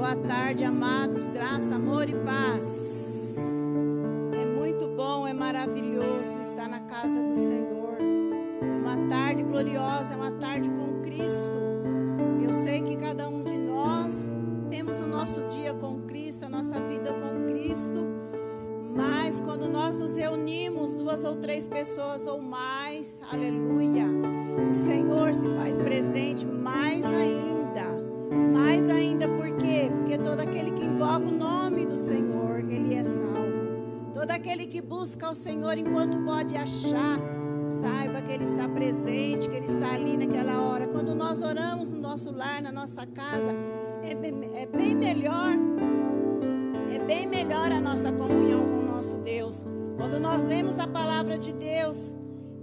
Boa 0.00 0.16
tarde, 0.16 0.64
amados. 0.64 1.28
Graça, 1.28 1.74
amor 1.74 2.08
e 2.08 2.14
paz. 2.14 3.36
É 4.32 4.46
muito 4.46 4.88
bom, 4.96 5.26
é 5.26 5.34
maravilhoso 5.34 6.40
estar 6.40 6.70
na 6.70 6.80
casa 6.80 7.22
do 7.22 7.34
Senhor. 7.34 7.98
É 8.62 8.78
uma 8.78 8.96
tarde 9.10 9.42
gloriosa, 9.42 10.14
é 10.14 10.16
uma 10.16 10.30
tarde 10.30 10.70
com 10.70 11.02
Cristo. 11.02 11.52
Eu 12.42 12.50
sei 12.54 12.80
que 12.80 12.96
cada 12.96 13.28
um 13.28 13.42
de 13.42 13.54
nós 13.58 14.32
temos 14.70 15.00
o 15.00 15.06
nosso 15.06 15.46
dia 15.48 15.74
com 15.74 16.00
Cristo, 16.06 16.46
a 16.46 16.48
nossa 16.48 16.80
vida 16.80 17.12
com 17.12 17.44
Cristo. 17.52 18.06
Mas 18.96 19.38
quando 19.38 19.68
nós 19.68 20.00
nos 20.00 20.16
reunimos, 20.16 20.94
duas 20.94 21.24
ou 21.24 21.36
três 21.36 21.68
pessoas 21.68 22.26
ou 22.26 22.40
mais, 22.40 23.20
aleluia, 23.30 24.06
o 24.70 24.72
Senhor 24.72 25.34
se 25.34 25.46
faz 25.56 25.78
presente 25.78 26.46
mais 26.46 27.04
ainda. 27.04 27.49
Porque 30.10 30.24
todo 30.24 30.40
aquele 30.40 30.72
que 30.72 30.84
invoca 30.84 31.28
o 31.28 31.30
nome 31.30 31.86
do 31.86 31.96
Senhor, 31.96 32.58
ele 32.68 32.96
é 32.96 33.04
salvo. 33.04 34.10
Todo 34.12 34.28
aquele 34.32 34.66
que 34.66 34.82
busca 34.82 35.30
o 35.30 35.36
Senhor 35.36 35.78
enquanto 35.78 36.18
pode 36.24 36.56
achar, 36.56 37.16
saiba 37.62 38.20
que 38.20 38.32
ele 38.32 38.42
está 38.42 38.68
presente, 38.68 39.48
que 39.48 39.54
ele 39.54 39.66
está 39.66 39.94
ali 39.94 40.16
naquela 40.16 40.62
hora. 40.62 40.88
Quando 40.88 41.14
nós 41.14 41.42
oramos 41.42 41.92
no 41.92 42.00
nosso 42.00 42.32
lar, 42.32 42.60
na 42.60 42.72
nossa 42.72 43.06
casa, 43.06 43.54
é 44.02 44.12
bem, 44.16 44.34
é 44.56 44.66
bem 44.66 44.96
melhor, 44.96 45.52
é 46.92 46.98
bem 46.98 47.28
melhor 47.28 47.70
a 47.70 47.78
nossa 47.78 48.10
comunhão 48.10 48.68
com 48.68 48.78
o 48.78 48.92
nosso 48.92 49.16
Deus. 49.18 49.64
Quando 49.96 50.18
nós 50.18 50.44
lemos 50.44 50.80
a 50.80 50.88
palavra 50.88 51.38
de 51.38 51.52
Deus, 51.52 52.18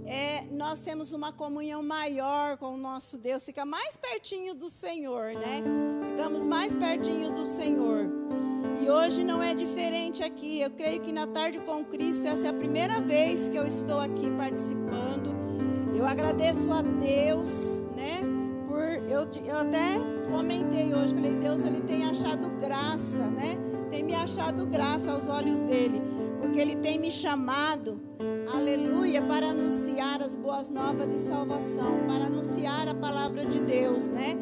é, 0.08 0.46
nós 0.50 0.80
temos 0.80 1.12
uma 1.12 1.32
comunhão 1.32 1.82
maior 1.82 2.56
com 2.56 2.72
o 2.72 2.78
nosso 2.78 3.18
Deus, 3.18 3.44
fica 3.44 3.66
mais 3.66 3.94
pertinho 3.94 4.54
do 4.54 4.70
Senhor, 4.70 5.34
né? 5.34 5.62
Ficamos 6.02 6.46
mais 6.46 6.74
pertinho 6.74 7.30
do 7.32 7.44
Senhor. 7.44 8.08
E 8.80 8.90
hoje 8.90 9.22
não 9.22 9.42
é 9.42 9.54
diferente 9.54 10.22
aqui. 10.24 10.62
Eu 10.62 10.70
creio 10.70 11.02
que 11.02 11.12
na 11.12 11.26
tarde 11.26 11.60
com 11.60 11.84
Cristo 11.84 12.26
essa 12.26 12.46
é 12.46 12.50
a 12.50 12.54
primeira 12.54 13.02
vez 13.02 13.50
que 13.50 13.56
eu 13.58 13.66
estou 13.66 14.00
aqui 14.00 14.30
participando. 14.38 15.28
Eu 15.94 16.06
agradeço 16.06 16.72
a 16.72 16.80
Deus, 16.80 17.50
né? 17.94 18.22
Por 18.66 18.80
eu, 18.80 19.28
eu 19.44 19.58
até 19.58 19.96
comentei 20.30 20.94
hoje, 20.94 21.14
falei 21.14 21.34
Deus, 21.34 21.62
ele 21.64 21.82
tem 21.82 22.04
achado 22.04 22.48
graça, 22.58 23.26
né? 23.26 23.58
Tem 23.90 24.02
me 24.02 24.14
achado 24.14 24.64
graça 24.66 25.12
aos 25.12 25.28
olhos 25.28 25.58
dele, 25.58 26.00
porque 26.40 26.58
ele 26.60 26.76
tem 26.76 26.98
me 26.98 27.10
chamado 27.10 28.00
aleluia, 28.52 29.22
para 29.22 29.50
anunciar 29.50 30.22
as 30.22 30.34
boas 30.34 30.70
novas 30.70 31.08
de 31.08 31.18
salvação, 31.18 32.00
para 32.06 32.26
anunciar 32.26 32.88
a 32.88 32.94
palavra 32.94 33.44
de 33.44 33.60
Deus, 33.60 34.08
né? 34.08 34.36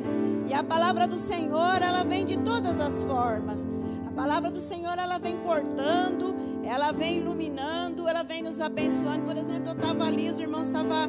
E 0.49 0.55
a 0.55 0.63
palavra 0.63 1.07
do 1.07 1.17
Senhor, 1.17 1.83
ela 1.83 2.05
vem 2.05 2.25
de 2.25 2.39
todas 2.39 2.81
as 2.81 3.03
formas. 3.05 3.69
A 4.07 4.11
palavra 4.13 4.51
do 4.51 4.61
Senhor, 4.61 4.99
ela 4.99 5.19
vem 5.19 5.37
cortando, 5.39 6.35
ela 6.65 6.93
vem 6.93 7.19
iluminando, 7.19 8.09
ela 8.09 8.23
vem 8.23 8.43
nos 8.43 8.61
abençoando. 8.61 9.25
Por 9.25 9.37
exemplo, 9.37 9.71
eu 9.71 9.75
estava 9.75 10.05
ali, 10.05 10.31
os 10.31 10.39
irmãos 10.39 10.67
estavam, 10.67 11.09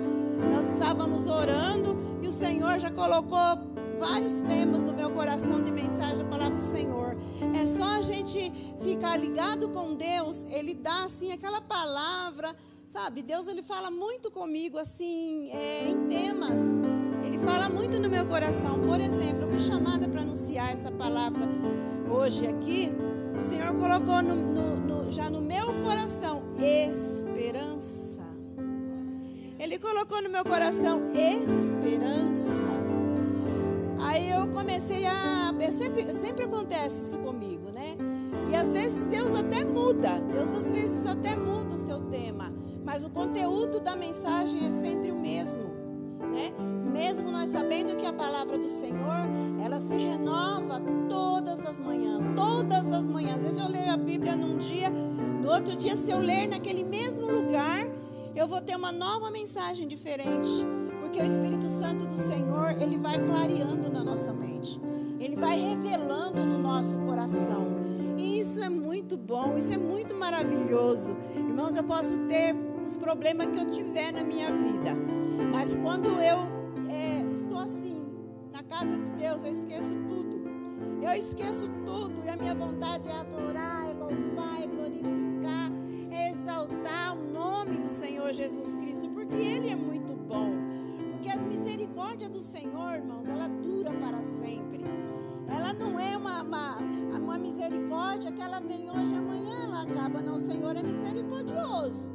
nós 0.52 0.70
estávamos 0.72 1.28
orando 1.28 1.98
e 2.22 2.28
o 2.28 2.32
Senhor 2.32 2.80
já 2.80 2.92
colocou 2.92 3.77
vários 4.00 4.40
temas 4.42 4.84
no 4.84 4.94
meu 4.94 5.12
coração 5.12 5.64
de 5.64 5.72
mensagem 5.72 6.18
da 6.18 6.26
palavra 6.26 6.56
do 6.56 6.62
Senhor. 6.62 7.18
É 7.62 7.68
só 7.68 7.98
a 7.98 8.02
gente 8.02 8.52
ficar 8.82 9.18
ligado 9.18 9.70
com 9.70 9.96
Deus, 9.96 10.44
Ele 10.50 10.74
dá 10.74 11.06
assim 11.06 11.32
aquela 11.32 11.62
palavra 11.62 12.56
Sabe, 12.88 13.22
Deus 13.22 13.50
ele 13.50 13.62
fala 13.62 13.92
muito 13.92 14.32
comigo 14.32 14.78
assim, 14.78 15.50
é, 15.52 15.90
em 15.90 16.08
temas. 16.08 16.74
Ele 17.22 17.38
fala 17.40 17.68
muito 17.68 18.00
no 18.00 18.10
meu 18.10 18.26
coração. 18.26 18.80
Por 18.80 19.02
exemplo, 19.02 19.42
eu 19.42 19.50
fui 19.50 19.60
chamada 19.60 20.08
para 20.08 20.22
anunciar 20.22 20.72
essa 20.72 20.90
palavra 20.90 21.50
hoje 22.10 22.48
aqui. 22.48 22.90
O 23.38 23.42
Senhor 23.42 23.76
colocou 23.76 24.24
no, 24.24 24.36
no, 24.36 24.78
no, 24.78 25.12
já 25.12 25.30
no 25.30 25.42
meu 25.42 25.66
coração 25.84 26.44
esperança. 26.58 28.26
Ele 29.60 29.78
colocou 29.78 30.22
no 30.22 30.30
meu 30.30 30.46
coração 30.46 31.04
esperança. 31.14 32.87
Aí 34.00 34.30
eu 34.30 34.48
comecei 34.48 35.06
a. 35.06 35.54
Sempre, 35.72 36.14
sempre 36.14 36.44
acontece 36.46 37.08
isso 37.08 37.18
comigo, 37.20 37.72
né? 37.72 37.98
E 38.50 38.56
às 38.56 38.72
vezes 38.72 39.06
Deus 39.06 39.34
até 39.34 39.64
muda. 39.66 40.20
Deus 40.20 40.54
às 40.54 40.72
vezes 40.72 41.06
até 41.06 41.36
muda 41.36 41.76
o 41.76 41.80
seu 41.80 42.00
tema 42.02 42.54
mas 42.88 43.04
o 43.04 43.10
conteúdo 43.10 43.82
da 43.82 43.98
mensagem 43.98 44.66
é 44.66 44.72
sempre 44.72 45.12
o 45.12 45.16
mesmo, 45.16 45.66
né? 46.32 46.54
Mesmo 46.90 47.30
nós 47.30 47.50
sabendo 47.50 47.98
que 47.98 48.06
a 48.06 48.14
palavra 48.14 48.58
do 48.58 48.70
Senhor, 48.70 49.28
ela 49.62 49.78
se 49.78 49.94
renova 49.94 50.82
todas 51.10 51.66
as 51.66 51.82
manhãs, 51.82 52.24
todas 52.34 52.94
as 52.94 53.10
manhãs. 53.10 53.40
Às 53.40 53.44
vezes 53.44 53.60
eu 53.60 53.68
leio 53.68 53.92
a 53.92 53.98
Bíblia 53.98 54.38
num 54.38 54.58
dia, 54.58 54.90
no 54.90 55.52
outro 55.52 55.76
dia 55.76 55.98
se 55.98 56.10
eu 56.10 56.20
ler 56.20 56.48
naquele 56.48 56.86
mesmo 56.86 57.30
lugar, 57.30 57.86
eu 58.34 58.48
vou 58.48 58.62
ter 58.62 58.78
uma 58.78 58.94
nova 58.94 59.30
mensagem 59.32 59.86
diferente, 59.86 60.66
porque 61.08 61.22
o 61.22 61.26
Espírito 61.26 61.70
Santo 61.70 62.06
do 62.06 62.16
Senhor, 62.16 62.72
ele 62.82 62.98
vai 62.98 63.18
clareando 63.18 63.90
na 63.90 64.04
nossa 64.04 64.34
mente. 64.34 64.78
Ele 65.22 65.38
vai 65.38 65.58
revelando 65.58 66.46
no 66.46 66.60
nosso 66.60 66.98
coração. 66.98 67.66
E 68.18 68.42
isso 68.42 68.62
é 68.62 68.68
muito 68.68 69.16
bom, 69.16 69.56
isso 69.56 69.74
é 69.74 69.78
muito 69.78 70.14
maravilhoso. 70.14 71.16
Irmãos, 71.34 71.78
eu 71.78 71.84
posso 71.84 72.14
ter 72.28 72.54
os 72.86 72.98
problemas 72.98 73.48
que 73.48 73.58
eu 73.58 73.66
tiver 73.66 74.12
na 74.12 74.22
minha 74.22 74.52
vida. 74.52 74.94
Mas 75.50 75.76
quando 75.76 76.10
eu 76.10 76.40
é, 76.90 77.22
estou 77.34 77.60
assim, 77.60 78.04
na 78.52 78.62
casa 78.64 78.98
de 78.98 79.10
Deus, 79.12 79.44
eu 79.46 79.52
esqueço 79.54 79.94
tudo. 80.10 80.42
Eu 81.02 81.12
esqueço 81.12 81.70
tudo 81.86 82.22
e 82.26 82.30
a 82.30 82.36
minha 82.36 82.54
vontade 82.54 83.08
é 83.08 83.14
adorar, 83.14 83.90
é 83.90 83.94
louvar, 83.94 84.62
é 84.62 84.68
glorificar, 84.68 85.72
é 86.12 86.32
exaltar 86.32 87.18
o 87.18 87.32
nome 87.32 87.78
do 87.78 87.88
Senhor 87.88 88.34
Jesus 88.34 88.76
Cristo, 88.76 89.08
porque 89.10 89.36
Ele 89.36 89.70
é 89.70 89.76
muito 89.76 90.07
misericórdias 92.08 92.30
do 92.30 92.42
Senhor, 92.42 92.94
irmãos, 92.94 93.28
ela 93.28 93.48
dura 93.48 93.92
para 93.92 94.22
sempre. 94.22 94.84
Ela 95.48 95.74
não 95.74 96.00
é 96.00 96.16
uma, 96.16 96.42
uma, 96.42 96.78
uma 96.78 97.38
misericórdia 97.38 98.32
que 98.32 98.42
ela 98.42 98.60
vem 98.60 98.90
hoje 98.90 99.14
e 99.14 99.18
amanhã 99.18 99.66
ela 99.66 99.82
acaba. 99.84 100.22
Não, 100.22 100.36
o 100.36 100.40
Senhor 100.40 100.76
é 100.76 100.84
misericordioso. 100.84 102.08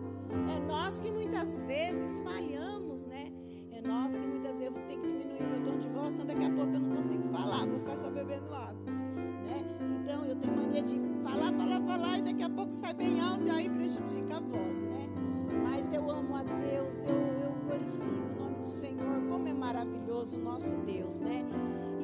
É 0.51 0.67
nós 0.67 0.99
que 0.99 1.11
muitas 1.11 1.61
vezes 1.63 2.21
falhamos, 2.21 3.05
né? 3.07 3.33
É 3.71 3.87
nós 3.87 4.17
que 4.17 4.27
muitas 4.27 4.59
vezes 4.59 4.67
eu 4.67 4.73
vou 4.73 4.83
ter 4.83 4.97
que 4.97 5.07
diminuir 5.07 5.43
meu 5.43 5.73
tom 5.73 5.79
de 5.79 5.89
voz, 5.89 6.15
senão 6.15 6.27
daqui 6.27 6.45
a 6.45 6.51
pouco 6.51 6.73
eu 6.73 6.81
não 6.81 6.97
consigo 6.97 7.29
falar, 7.29 7.67
vou 7.67 7.79
ficar 7.79 7.97
só 7.97 8.11
bebendo 8.11 8.55
água, 8.55 8.93
né? 9.45 9.65
Então 10.01 10.25
eu 10.25 10.37
tenho 10.37 10.57
mania 10.57 10.83
de 10.83 11.01
falar, 11.23 11.53
falar, 11.53 11.81
falar 11.83 12.19
e 12.19 12.23
daqui 12.23 12.43
a 12.43 12.51
pouco 12.51 12.73
sai 12.73 12.95
bem 12.95 13.21
alto 13.21 13.47
e 13.47 13.51
aí 13.51 13.69
prejudica 13.69 14.39
a 14.39 14.41
voz, 14.41 14.81
né? 14.81 15.09
Mas 15.65 15.93
eu 15.93 16.11
amo 16.11 16.37
a 16.37 16.43
Deus, 16.43 17.05
eu, 17.05 17.15
eu 17.15 17.53
glorifico 17.67 18.31
Senhor, 18.65 19.28
como 19.28 19.49
é 19.49 19.53
maravilhoso 19.53 20.37
o 20.37 20.41
nosso 20.41 20.75
Deus, 20.77 21.19
né? 21.21 21.45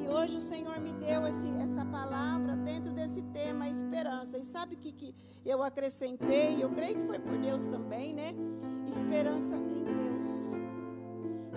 hoje 0.09 0.37
o 0.37 0.41
Senhor 0.41 0.81
me 0.81 0.93
deu 0.95 1.27
esse, 1.27 1.47
essa 1.63 1.85
palavra 1.85 2.57
dentro 2.57 2.93
desse 2.93 3.23
tema, 3.23 3.69
esperança. 3.69 4.39
E 4.39 4.45
sabe 4.45 4.75
o 4.75 4.79
que, 4.79 4.93
que 4.93 5.15
eu 5.45 5.63
acrescentei? 5.63 6.63
Eu 6.63 6.71
creio 6.71 7.01
que 7.01 7.07
foi 7.07 7.19
por 7.19 7.39
Deus 7.39 7.65
também, 7.67 8.15
né? 8.15 8.35
Esperança 8.89 9.55
em 9.55 9.85
Deus. 9.85 10.59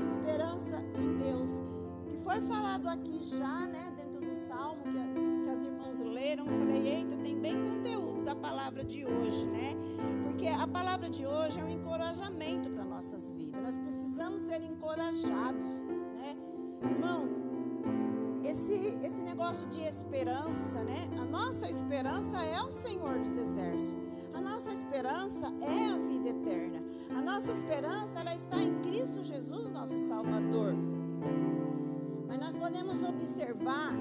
Esperança 0.06 0.84
em 0.96 1.18
Deus. 1.18 1.62
Que 2.08 2.18
foi 2.18 2.42
falado 2.42 2.88
aqui 2.88 3.20
já, 3.38 3.66
né? 3.68 3.94
Dentro 3.96 4.22
do 4.22 4.36
salmo 4.36 4.84
que, 4.84 5.44
que 5.44 5.50
as 5.50 5.64
irmãs 5.64 6.00
leram. 6.00 6.46
Eu 6.46 6.60
falei, 6.60 6.88
eita, 6.88 7.18
tem 7.18 7.40
bem 7.40 7.56
conteúdo 7.56 8.24
da 8.24 8.36
palavra 8.36 8.84
de 8.84 9.06
hoje, 9.06 9.46
né? 9.48 9.76
Porque 10.24 10.48
a 10.48 10.68
palavra 10.68 11.10
de 11.10 11.26
hoje 11.26 11.60
é 11.60 11.64
um 11.64 11.70
encorajamento 11.70 12.70
para 12.70 12.84
nossas 13.02 13.32
vidas. 13.32 13.60
Nós 13.64 13.78
precisamos 13.80 14.42
ser 14.44 14.62
encorajados, 14.62 15.82
né? 16.16 16.38
Irmãos, 16.84 17.42
esse, 18.44 18.96
esse 19.04 19.22
negócio 19.22 19.68
de 19.70 19.82
esperança, 19.82 20.84
né? 20.84 21.10
A 21.20 21.26
nossa 21.26 21.68
esperança 21.70 22.44
é 22.46 22.62
o 22.62 22.70
Senhor 22.70 23.18
dos 23.20 23.36
Exércitos. 23.36 24.00
A 24.36 24.40
nossa 24.40 24.72
esperança 24.72 25.52
é 25.62 25.90
a 25.90 25.98
vida 25.98 26.30
eterna. 26.30 26.80
A 27.10 27.22
nossa 27.22 27.52
esperança 27.52 28.20
ela 28.20 28.36
está 28.36 28.58
em 28.62 28.80
Cristo 28.82 29.24
Jesus, 29.24 29.72
nosso 29.72 29.98
Salvador. 30.08 30.76
Mas 32.28 32.40
nós 32.40 32.56
podemos 32.56 33.02
observar, 33.04 33.94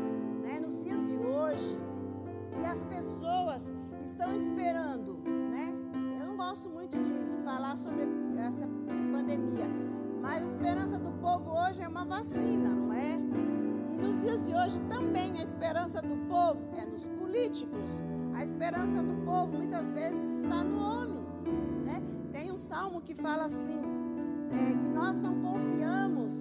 né, 0.43 0.61
nos 0.61 0.85
dias 0.85 1.03
de 1.05 1.17
hoje, 1.17 1.79
que 2.59 2.67
as 2.67 2.85
pessoas 2.85 3.73
estão 4.05 4.35
esperando, 4.35 5.19
gosto 6.41 6.71
muito 6.71 6.97
de 6.97 7.45
falar 7.45 7.77
sobre 7.77 8.09
essa 8.39 8.67
pandemia, 9.13 9.67
mas 10.23 10.43
a 10.43 10.47
esperança 10.47 10.99
do 10.99 11.13
povo 11.21 11.51
hoje 11.51 11.83
é 11.83 11.87
uma 11.87 12.07
vacina, 12.07 12.71
não 12.71 12.95
é? 12.95 13.19
nos 14.01 14.23
dias 14.23 14.47
de 14.47 14.55
hoje 14.55 14.81
também 14.89 15.39
a 15.39 15.43
esperança 15.43 16.01
do 16.01 16.17
povo 16.31 16.59
é 16.79 16.87
nos 16.87 17.07
políticos. 17.09 18.03
A 18.35 18.43
esperança 18.43 19.03
do 19.03 19.23
povo 19.27 19.53
muitas 19.53 19.93
vezes 19.93 20.43
está 20.43 20.65
no 20.65 20.79
homem. 20.81 21.23
Né? 21.85 22.03
Tem 22.33 22.51
um 22.51 22.57
salmo 22.57 23.03
que 23.03 23.15
fala 23.15 23.45
assim: 23.45 23.79
é, 24.51 24.79
que 24.79 24.89
nós 24.89 25.19
não 25.19 25.43
confiamos 25.43 26.33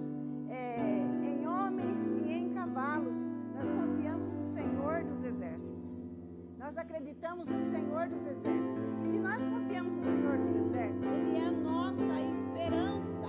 é, 0.48 1.02
em 1.30 1.46
homens 1.46 2.08
e 2.24 2.32
em 2.32 2.48
cavalos, 2.48 3.28
nós 3.54 3.70
confiamos 3.70 4.34
no 4.34 4.40
Senhor 4.40 5.04
dos 5.04 5.22
exércitos. 5.24 6.10
Nós 6.58 6.78
acreditamos 6.78 7.48
no 7.48 7.60
Senhor 7.60 8.08
dos 8.08 8.26
Exércitos. 8.26 8.89
Se 9.02 9.18
nós 9.18 9.42
confiamos 9.46 9.96
no 9.96 10.02
Senhor 10.02 10.38
dos 10.38 10.54
Exércitos, 10.54 11.06
Ele 11.06 11.38
é 11.38 11.46
a 11.46 11.52
nossa 11.52 12.20
esperança. 12.20 13.26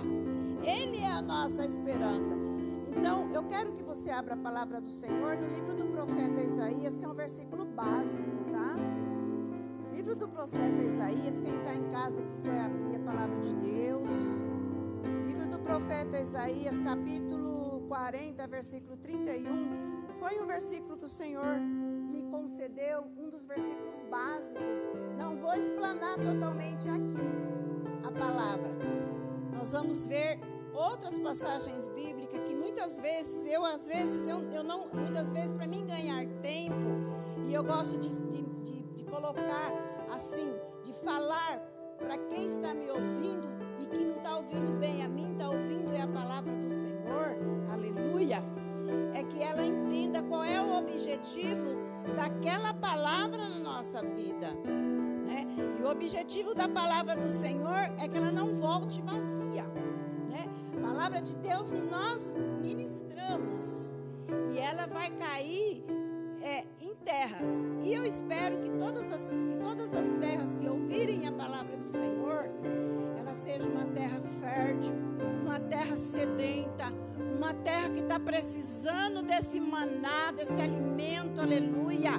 Ele 0.62 0.98
é 0.98 1.10
a 1.10 1.22
nossa 1.22 1.64
esperança. 1.64 2.34
Então, 2.96 3.30
eu 3.32 3.42
quero 3.44 3.72
que 3.72 3.82
você 3.82 4.10
abra 4.10 4.34
a 4.34 4.36
palavra 4.36 4.80
do 4.80 4.88
Senhor 4.88 5.36
no 5.36 5.48
livro 5.54 5.74
do 5.74 5.86
profeta 5.86 6.40
Isaías, 6.40 6.98
que 6.98 7.04
é 7.04 7.08
um 7.08 7.14
versículo 7.14 7.64
básico, 7.64 8.30
tá? 8.50 8.76
Livro 9.94 10.14
do 10.14 10.28
profeta 10.28 10.82
Isaías, 10.82 11.40
quem 11.40 11.56
está 11.58 11.74
em 11.74 11.88
casa 11.88 12.22
quiser 12.22 12.60
abrir 12.60 12.96
a 12.96 13.00
palavra 13.00 13.38
de 13.40 13.54
Deus. 13.54 14.10
Livro 15.26 15.46
do 15.48 15.58
profeta 15.58 16.20
Isaías, 16.20 16.78
capítulo 16.80 17.82
40, 17.88 18.46
versículo 18.46 18.96
31. 18.96 19.92
Foi 20.18 20.38
um 20.40 20.46
versículo 20.46 20.96
que 20.96 21.06
o 21.06 21.08
Senhor 21.08 21.60
concedeu, 22.42 23.04
um 23.16 23.30
dos 23.30 23.44
versículos 23.44 24.02
básicos. 24.10 24.88
Não 25.16 25.36
vou 25.36 25.54
explanar 25.54 26.16
totalmente 26.16 26.88
aqui 26.88 27.30
a 28.04 28.10
palavra. 28.10 28.68
Nós 29.56 29.70
vamos 29.70 30.08
ver 30.08 30.40
outras 30.74 31.20
passagens 31.20 31.86
bíblicas 31.88 32.40
que 32.40 32.52
muitas 32.52 32.98
vezes 32.98 33.46
eu 33.46 33.64
às 33.64 33.86
vezes 33.86 34.28
eu, 34.28 34.42
eu 34.50 34.64
não 34.64 34.88
muitas 34.92 35.30
vezes 35.30 35.54
para 35.54 35.68
mim 35.68 35.86
ganhar 35.86 36.26
tempo 36.40 36.74
e 37.46 37.54
eu 37.54 37.62
gosto 37.62 37.96
de, 37.98 38.08
de, 38.08 38.42
de, 38.42 38.82
de 38.94 39.04
colocar 39.04 39.70
assim 40.10 40.52
de 40.82 40.92
falar 40.94 41.60
para 41.98 42.18
quem 42.18 42.46
está 42.46 42.74
me 42.74 42.90
ouvindo 42.90 43.46
e 43.80 43.86
que 43.86 44.02
não 44.02 44.16
está 44.16 44.36
ouvindo 44.38 44.72
bem 44.80 45.04
a 45.04 45.08
mim 45.08 45.32
está 45.32 45.50
ouvindo 45.50 45.94
é 45.94 46.00
a 46.00 46.08
palavra 46.08 46.56
do 46.56 46.70
Senhor 46.70 47.36
aleluia 47.70 48.42
é 49.14 49.22
que 49.22 49.42
ela 49.42 49.64
entenda 49.64 50.22
qual 50.22 50.42
é 50.42 50.60
o 50.60 50.78
objetivo 50.78 51.91
daquela 52.16 52.74
palavra 52.74 53.48
na 53.48 53.58
nossa 53.58 54.02
vida 54.02 54.50
né? 55.24 55.46
e 55.78 55.82
o 55.82 55.90
objetivo 55.90 56.54
da 56.54 56.68
palavra 56.68 57.16
do 57.16 57.28
Senhor 57.28 57.92
é 57.98 58.08
que 58.08 58.16
ela 58.16 58.30
não 58.30 58.54
volte 58.54 59.00
vazia 59.02 59.64
palavra 61.02 61.20
de 61.20 61.34
Deus 61.36 61.72
nós 61.90 62.32
ministramos 62.60 63.90
e 64.52 64.58
ela 64.58 64.86
vai 64.86 65.10
cair 65.10 65.84
é, 66.40 66.64
em 66.80 66.94
terras. 67.04 67.64
E 67.82 67.92
eu 67.92 68.04
espero 68.06 68.58
que 68.58 68.70
todas, 68.78 69.10
as, 69.10 69.28
que 69.28 69.56
todas 69.60 69.92
as 69.94 70.12
terras 70.20 70.56
que 70.56 70.68
ouvirem 70.68 71.26
a 71.26 71.32
palavra 71.32 71.76
do 71.76 71.84
Senhor, 71.84 72.48
ela 73.32 73.34
seja 73.34 73.66
uma 73.66 73.86
terra 73.86 74.20
fértil, 74.40 74.94
uma 75.40 75.58
terra 75.58 75.96
sedenta, 75.96 76.92
uma 77.34 77.54
terra 77.54 77.88
que 77.88 78.00
está 78.00 78.20
precisando 78.20 79.22
desse 79.22 79.58
maná, 79.58 80.32
desse 80.32 80.60
alimento, 80.60 81.40
aleluia. 81.40 82.12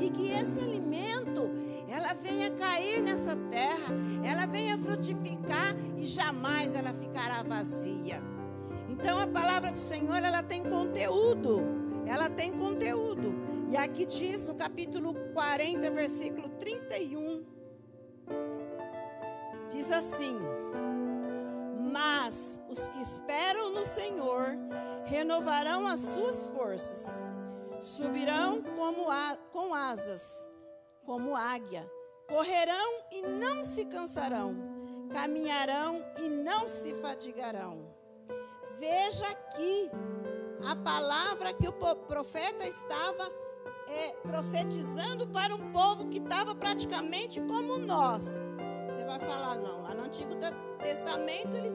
E 0.00 0.10
que 0.10 0.32
esse 0.32 0.58
alimento, 0.58 1.50
ela 1.88 2.14
venha 2.14 2.50
cair 2.50 3.00
nessa 3.00 3.36
terra, 3.48 3.94
ela 4.24 4.44
venha 4.46 4.76
frutificar 4.76 5.76
e 5.96 6.04
jamais 6.04 6.74
ela 6.74 6.92
ficará 6.92 7.44
vazia. 7.44 8.20
Então 8.90 9.20
a 9.20 9.26
palavra 9.26 9.70
do 9.70 9.78
Senhor, 9.78 10.16
ela 10.16 10.42
tem 10.42 10.64
conteúdo. 10.64 11.62
Ela 12.06 12.28
tem 12.28 12.52
conteúdo. 12.52 13.34
E 13.70 13.76
aqui 13.76 14.04
diz 14.04 14.46
no 14.48 14.54
capítulo 14.54 15.14
40, 15.32 15.90
versículo 15.90 16.48
31, 16.50 17.44
diz 19.76 19.92
assim: 19.92 20.38
mas 21.92 22.60
os 22.68 22.88
que 22.88 23.00
esperam 23.00 23.70
no 23.70 23.84
Senhor 23.84 24.56
renovarão 25.04 25.86
as 25.86 26.00
suas 26.00 26.48
forças, 26.48 27.22
subirão 27.80 28.62
como 28.62 29.10
a, 29.10 29.36
com 29.52 29.74
asas, 29.74 30.48
como 31.04 31.36
águia, 31.36 31.88
correrão 32.26 33.04
e 33.12 33.22
não 33.22 33.62
se 33.62 33.84
cansarão, 33.84 34.56
caminharão 35.10 36.02
e 36.18 36.28
não 36.28 36.66
se 36.66 36.94
fadigarão. 36.94 37.94
Veja 38.78 39.26
aqui 39.28 39.90
a 40.66 40.74
palavra 40.74 41.52
que 41.52 41.68
o 41.68 41.72
profeta 41.72 42.66
estava 42.66 43.30
é, 43.88 44.10
profetizando 44.22 45.26
para 45.28 45.54
um 45.54 45.70
povo 45.70 46.08
que 46.08 46.18
estava 46.18 46.54
praticamente 46.54 47.40
como 47.42 47.78
nós. 47.78 48.44
Vai 49.06 49.20
falar, 49.20 49.56
não, 49.56 49.82
lá 49.82 49.94
no 49.94 50.04
Antigo 50.04 50.34
Testamento 50.80 51.56
eles 51.56 51.74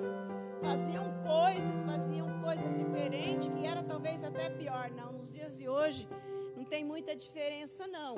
faziam 0.62 1.06
coisas, 1.24 1.84
faziam 1.84 2.28
coisas 2.42 2.74
diferentes, 2.74 3.48
que 3.50 3.66
era 3.66 3.82
talvez 3.82 4.24
até 4.24 4.50
pior. 4.50 4.92
Não, 4.92 5.14
nos 5.14 5.32
dias 5.32 5.58
de 5.58 5.68
hoje 5.70 6.08
não 6.56 6.66
tem 6.66 6.84
muita 6.84 7.16
diferença, 7.16 7.88
não. 7.88 8.16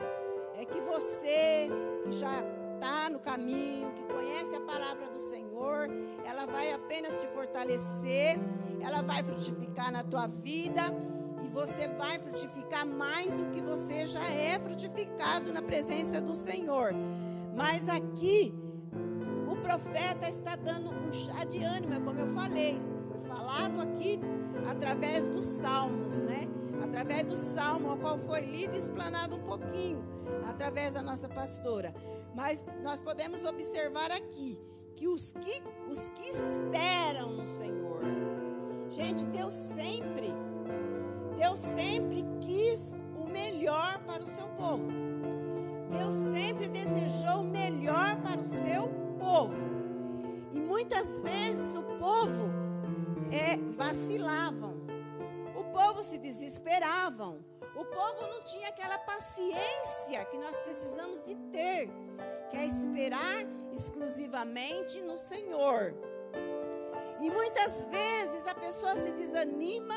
É 0.55 0.65
que 0.65 0.81
você 0.81 1.69
que 2.03 2.11
já 2.11 2.43
está 2.73 3.09
no 3.09 3.19
caminho, 3.19 3.93
que 3.93 4.03
conhece 4.05 4.55
a 4.55 4.61
palavra 4.61 5.07
do 5.07 5.19
Senhor, 5.19 5.87
ela 6.25 6.45
vai 6.45 6.73
apenas 6.73 7.15
te 7.15 7.27
fortalecer, 7.27 8.37
ela 8.81 9.01
vai 9.01 9.23
frutificar 9.23 9.91
na 9.91 10.03
tua 10.03 10.27
vida 10.27 10.81
e 11.43 11.47
você 11.47 11.87
vai 11.87 12.19
frutificar 12.19 12.85
mais 12.85 13.33
do 13.33 13.45
que 13.51 13.61
você 13.61 14.05
já 14.07 14.27
é 14.29 14.59
frutificado 14.59 15.53
na 15.53 15.61
presença 15.61 16.19
do 16.19 16.35
Senhor. 16.35 16.93
Mas 17.55 17.87
aqui 17.87 18.53
profeta 19.63 20.27
está 20.27 20.55
dando 20.55 20.89
um 20.89 21.11
chá 21.11 21.45
de 21.45 21.63
ânimo, 21.63 21.93
é 21.93 21.99
como 22.01 22.19
eu 22.19 22.27
falei. 22.27 22.79
Foi 23.07 23.17
falado 23.19 23.79
aqui 23.81 24.19
através 24.69 25.25
dos 25.25 25.45
salmos, 25.45 26.19
né? 26.19 26.47
Através 26.83 27.23
do 27.25 27.37
salmo, 27.37 27.89
ao 27.89 27.97
qual 27.97 28.19
foi 28.19 28.41
lido 28.41 28.75
e 28.75 28.77
explanado 28.77 29.35
um 29.37 29.43
pouquinho, 29.43 30.03
através 30.45 30.93
da 30.95 31.01
nossa 31.01 31.29
pastora. 31.29 31.93
Mas 32.35 32.65
nós 32.83 32.99
podemos 32.99 33.45
observar 33.45 34.11
aqui 34.11 34.59
que 34.95 35.07
os 35.07 35.31
que, 35.31 35.63
os 35.89 36.09
que 36.09 36.29
esperam 36.29 37.31
no 37.31 37.45
Senhor, 37.45 38.01
gente, 38.89 39.25
Deus 39.27 39.53
sempre, 39.53 40.33
Deus 41.37 41.59
sempre 41.59 42.25
quis 42.41 42.93
o 43.15 43.27
melhor 43.27 43.99
para 43.99 44.23
o 44.23 44.27
seu 44.27 44.47
povo. 44.49 44.87
Deus 45.89 46.13
sempre 46.33 46.67
desejou 46.67 47.41
o 47.41 47.43
melhor 47.43 48.19
para 48.21 48.41
o 48.41 48.43
seu 48.43 48.83
povo 48.83 49.02
povo. 49.23 49.55
E 50.53 50.59
muitas 50.59 51.21
vezes 51.21 51.75
o 51.75 51.83
povo 51.97 52.51
é, 53.31 53.55
vacilavam, 53.71 54.75
o 55.55 55.63
povo 55.71 56.03
se 56.03 56.17
desesperavam, 56.17 57.39
o 57.73 57.85
povo 57.85 58.27
não 58.27 58.43
tinha 58.43 58.67
aquela 58.67 58.97
paciência 58.97 60.25
que 60.25 60.37
nós 60.37 60.59
precisamos 60.59 61.21
de 61.23 61.35
ter, 61.53 61.89
que 62.51 62.57
é 62.57 62.65
esperar 62.65 63.45
exclusivamente 63.73 65.01
no 65.01 65.15
Senhor. 65.15 65.95
E 67.21 67.29
muitas 67.29 67.85
vezes 67.85 68.45
a 68.45 68.53
pessoa 68.53 68.93
se 68.95 69.11
desanima, 69.13 69.95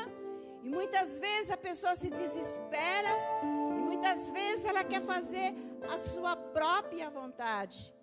e 0.63 0.69
muitas 0.69 1.19
vezes 1.19 1.51
a 1.51 1.57
pessoa 1.57 1.95
se 1.95 2.09
desespera, 2.09 3.09
e 3.43 3.81
muitas 3.81 4.31
vezes 4.31 4.65
ela 4.65 4.83
quer 4.83 5.01
fazer 5.01 5.53
a 5.93 5.97
sua 5.97 6.35
própria 6.35 7.09
vontade. 7.09 7.96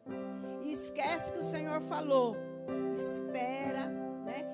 E 0.63 0.73
esquece 0.73 1.33
que 1.33 1.39
o 1.39 1.43
Senhor 1.43 1.81
falou. 1.81 2.37
Espera, 2.95 3.87
né? 4.25 4.45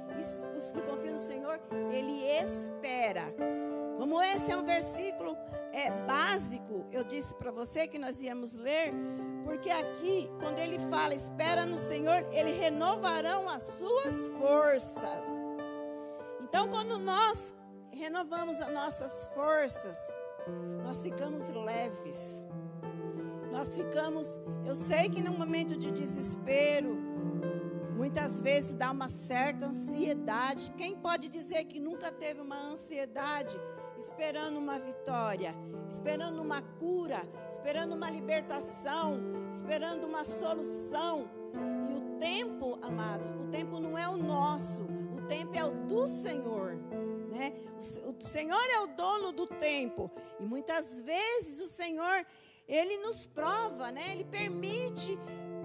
Os 0.57 0.73
que 0.73 0.81
confiam 0.83 1.13
no 1.13 1.19
Senhor, 1.19 1.61
Ele 1.93 2.25
espera. 2.25 3.35
Como 3.99 4.21
esse 4.23 4.51
é 4.51 4.57
um 4.57 4.65
versículo 4.65 5.37
é, 5.73 5.91
básico, 6.07 6.87
eu 6.91 7.05
disse 7.05 7.35
para 7.35 7.51
você 7.51 7.87
que 7.87 7.99
nós 7.99 8.23
íamos 8.23 8.55
ler, 8.55 8.93
porque 9.45 9.71
aqui, 9.71 10.31
quando 10.41 10.59
ele 10.59 10.79
fala, 10.91 11.15
espera 11.15 11.67
no 11.67 11.77
Senhor, 11.77 12.27
ele 12.33 12.53
renovarão 12.53 13.49
as 13.49 13.63
suas 13.63 14.29
forças. 14.39 15.27
Então, 16.43 16.69
quando 16.69 16.99
nós 16.99 17.55
renovamos 17.93 18.61
as 18.61 18.73
nossas 18.73 19.29
forças, 19.35 20.15
nós 20.83 21.03
ficamos 21.03 21.51
leves. 21.51 22.47
Nós 23.51 23.77
ficamos, 23.77 24.39
eu 24.65 24.75
sei 24.75 25.09
que 25.09 25.23
num 25.23 25.37
momento 25.37 25.77
de 25.77 25.91
desespero, 25.91 26.97
muitas 27.97 28.41
vezes 28.41 28.75
dá 28.75 28.91
uma 28.91 29.09
certa 29.09 29.67
ansiedade. 29.67 30.73
Quem 30.73 30.97
pode 30.97 31.29
dizer 31.29 31.65
que 31.65 31.79
nunca 31.79 32.11
teve 32.11 32.41
uma 32.41 32.57
ansiedade 32.57 33.55
esperando 33.99 34.59
uma 34.59 34.79
vitória, 34.79 35.55
esperando 35.89 36.41
uma 36.41 36.63
cura, 36.63 37.29
esperando 37.49 37.95
uma 37.95 38.09
libertação, 38.09 39.21
esperando 39.51 40.07
uma 40.07 40.25
solução? 40.25 41.29
E 41.91 41.95
o 41.95 42.19
tempo, 42.19 42.79
amados, 42.81 43.29
o 43.31 43.49
tempo 43.51 43.79
não 43.79 43.99
é 43.99 44.09
o 44.09 44.17
nosso, 44.17 44.83
o 45.17 45.27
tempo 45.27 45.57
é 45.57 45.65
o 45.65 45.87
do 45.87 46.07
Senhor. 46.07 46.77
Né? 47.31 47.53
O, 47.77 48.23
Senhor 48.25 48.65
é 48.71 48.81
o 48.81 48.87
dono 48.89 49.33
do 49.33 49.47
tempo. 49.47 50.11
E 50.39 50.45
muitas 50.45 51.01
vezes 51.01 51.61
o 51.61 51.69
Senhor 51.69 52.27
ele 52.71 52.99
nos 52.99 53.27
prova, 53.27 53.91
né? 53.91 54.13
Ele 54.13 54.25
permite, 54.25 55.19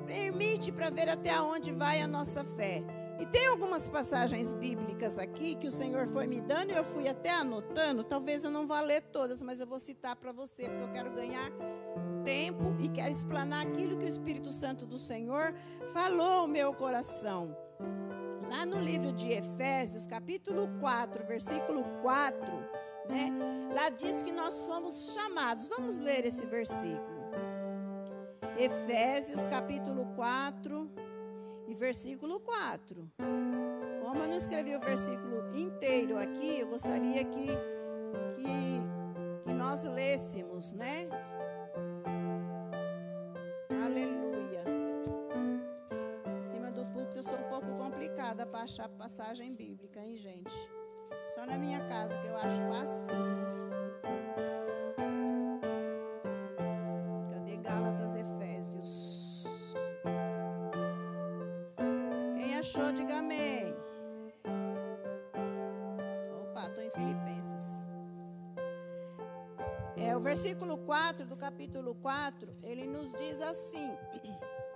permite 0.08 0.72
para 0.72 0.90
ver 0.90 1.08
até 1.08 1.40
onde 1.40 1.72
vai 1.72 2.02
a 2.02 2.08
nossa 2.08 2.44
fé. 2.44 2.84
E 3.20 3.26
tem 3.28 3.48
algumas 3.48 3.88
passagens 3.88 4.52
bíblicas 4.52 5.20
aqui 5.20 5.56
que 5.56 5.68
o 5.68 5.72
Senhor 5.72 6.08
foi 6.08 6.28
me 6.28 6.42
dando 6.42 6.72
e 6.72 6.76
eu 6.76 6.84
fui 6.84 7.08
até 7.08 7.30
anotando. 7.30 8.04
Talvez 8.04 8.44
eu 8.44 8.52
não 8.52 8.66
vá 8.66 8.82
ler 8.82 9.02
todas, 9.02 9.42
mas 9.42 9.60
eu 9.60 9.68
vou 9.68 9.80
citar 9.80 10.16
para 10.16 10.32
você, 10.32 10.68
porque 10.68 10.84
eu 10.84 10.92
quero 10.92 11.12
ganhar 11.12 11.50
tempo 12.24 12.76
e 12.80 12.90
quero 12.90 13.12
explanar 13.12 13.68
aquilo 13.68 13.98
que 13.98 14.06
o 14.06 14.10
Espírito 14.10 14.52
Santo 14.52 14.86
do 14.86 14.98
Senhor 14.98 15.54
falou 15.94 16.42
ao 16.42 16.48
meu 16.48 16.74
coração. 16.74 17.56
Lá 18.50 18.66
no 18.66 18.80
livro 18.80 19.14
de 19.14 19.32
Efésios, 19.32 20.06
capítulo 20.06 20.68
4, 20.80 21.26
versículo 21.26 21.84
4, 22.02 22.65
né? 23.10 23.30
Lá 23.74 23.90
diz 23.90 24.24
que 24.24 24.32
nós 24.32 24.66
fomos 24.66 25.14
chamados. 25.14 25.68
Vamos 25.68 25.98
ler 25.98 26.26
esse 26.26 26.46
versículo. 26.46 27.16
Efésios, 28.58 29.46
capítulo 29.46 30.06
4 30.16 30.90
e 31.68 31.74
versículo 31.74 32.40
4. 32.40 33.12
Como 34.02 34.22
eu 34.22 34.28
não 34.28 34.38
escrevi 34.38 34.76
o 34.76 34.80
versículo 34.80 35.56
inteiro 35.56 36.18
aqui, 36.18 36.60
eu 36.60 36.68
gostaria 36.68 37.24
que, 37.26 37.48
que, 38.36 39.44
que 39.44 39.54
nós 39.54 39.84
lêssemos, 39.84 40.72
né? 40.74 41.10
Aleluia. 43.84 44.64
Em 46.38 46.42
cima 46.42 46.72
do 46.72 46.86
púlpito 46.86 47.20
eu 47.20 47.24
sou 47.24 47.38
um 47.38 47.50
pouco 47.50 47.76
complicada 47.76 48.46
para 48.46 48.62
achar 48.62 48.88
passagem 48.88 49.54
bíblica, 49.54 50.00
hein, 50.00 50.16
gente? 50.16 50.85
Só 51.36 51.46
na 51.46 51.58
minha 51.58 51.82
casa 51.90 52.18
que 52.20 52.28
eu 52.28 52.38
acho 52.38 52.62
fácil. 52.70 53.18
Cadê 57.30 57.58
Gálatas 57.58 58.16
Efésios? 58.16 59.44
Quem 62.38 62.58
achou, 62.58 62.90
diga 62.94 63.18
amém. 63.18 63.76
Opa, 66.42 66.68
estou 66.68 66.82
em 66.82 66.90
Filipenses. 66.92 67.90
É, 69.98 70.16
o 70.16 70.22
versículo 70.22 70.78
4 70.78 71.26
do 71.26 71.36
capítulo 71.36 71.96
4, 71.96 72.56
ele 72.64 72.88
nos 72.88 73.12
diz 73.12 73.42
assim. 73.42 73.92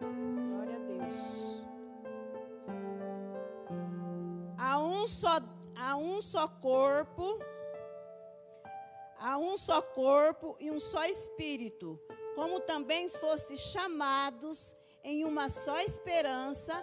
Glória 0.01 0.75
a 0.75 0.79
Deus. 0.79 1.65
Há 4.57 4.77
um 4.77 5.07
só 5.07 5.39
há 5.89 5.95
um 5.97 6.21
só 6.21 6.47
corpo, 6.47 7.39
há 9.17 9.39
um 9.39 9.57
só 9.57 9.81
corpo 9.81 10.55
e 10.59 10.69
um 10.69 10.79
só 10.79 11.03
espírito, 11.05 11.99
como 12.35 12.59
também 12.59 13.09
fostes 13.09 13.59
chamados 13.59 14.75
em 15.03 15.25
uma 15.25 15.49
só 15.49 15.79
esperança 15.79 16.75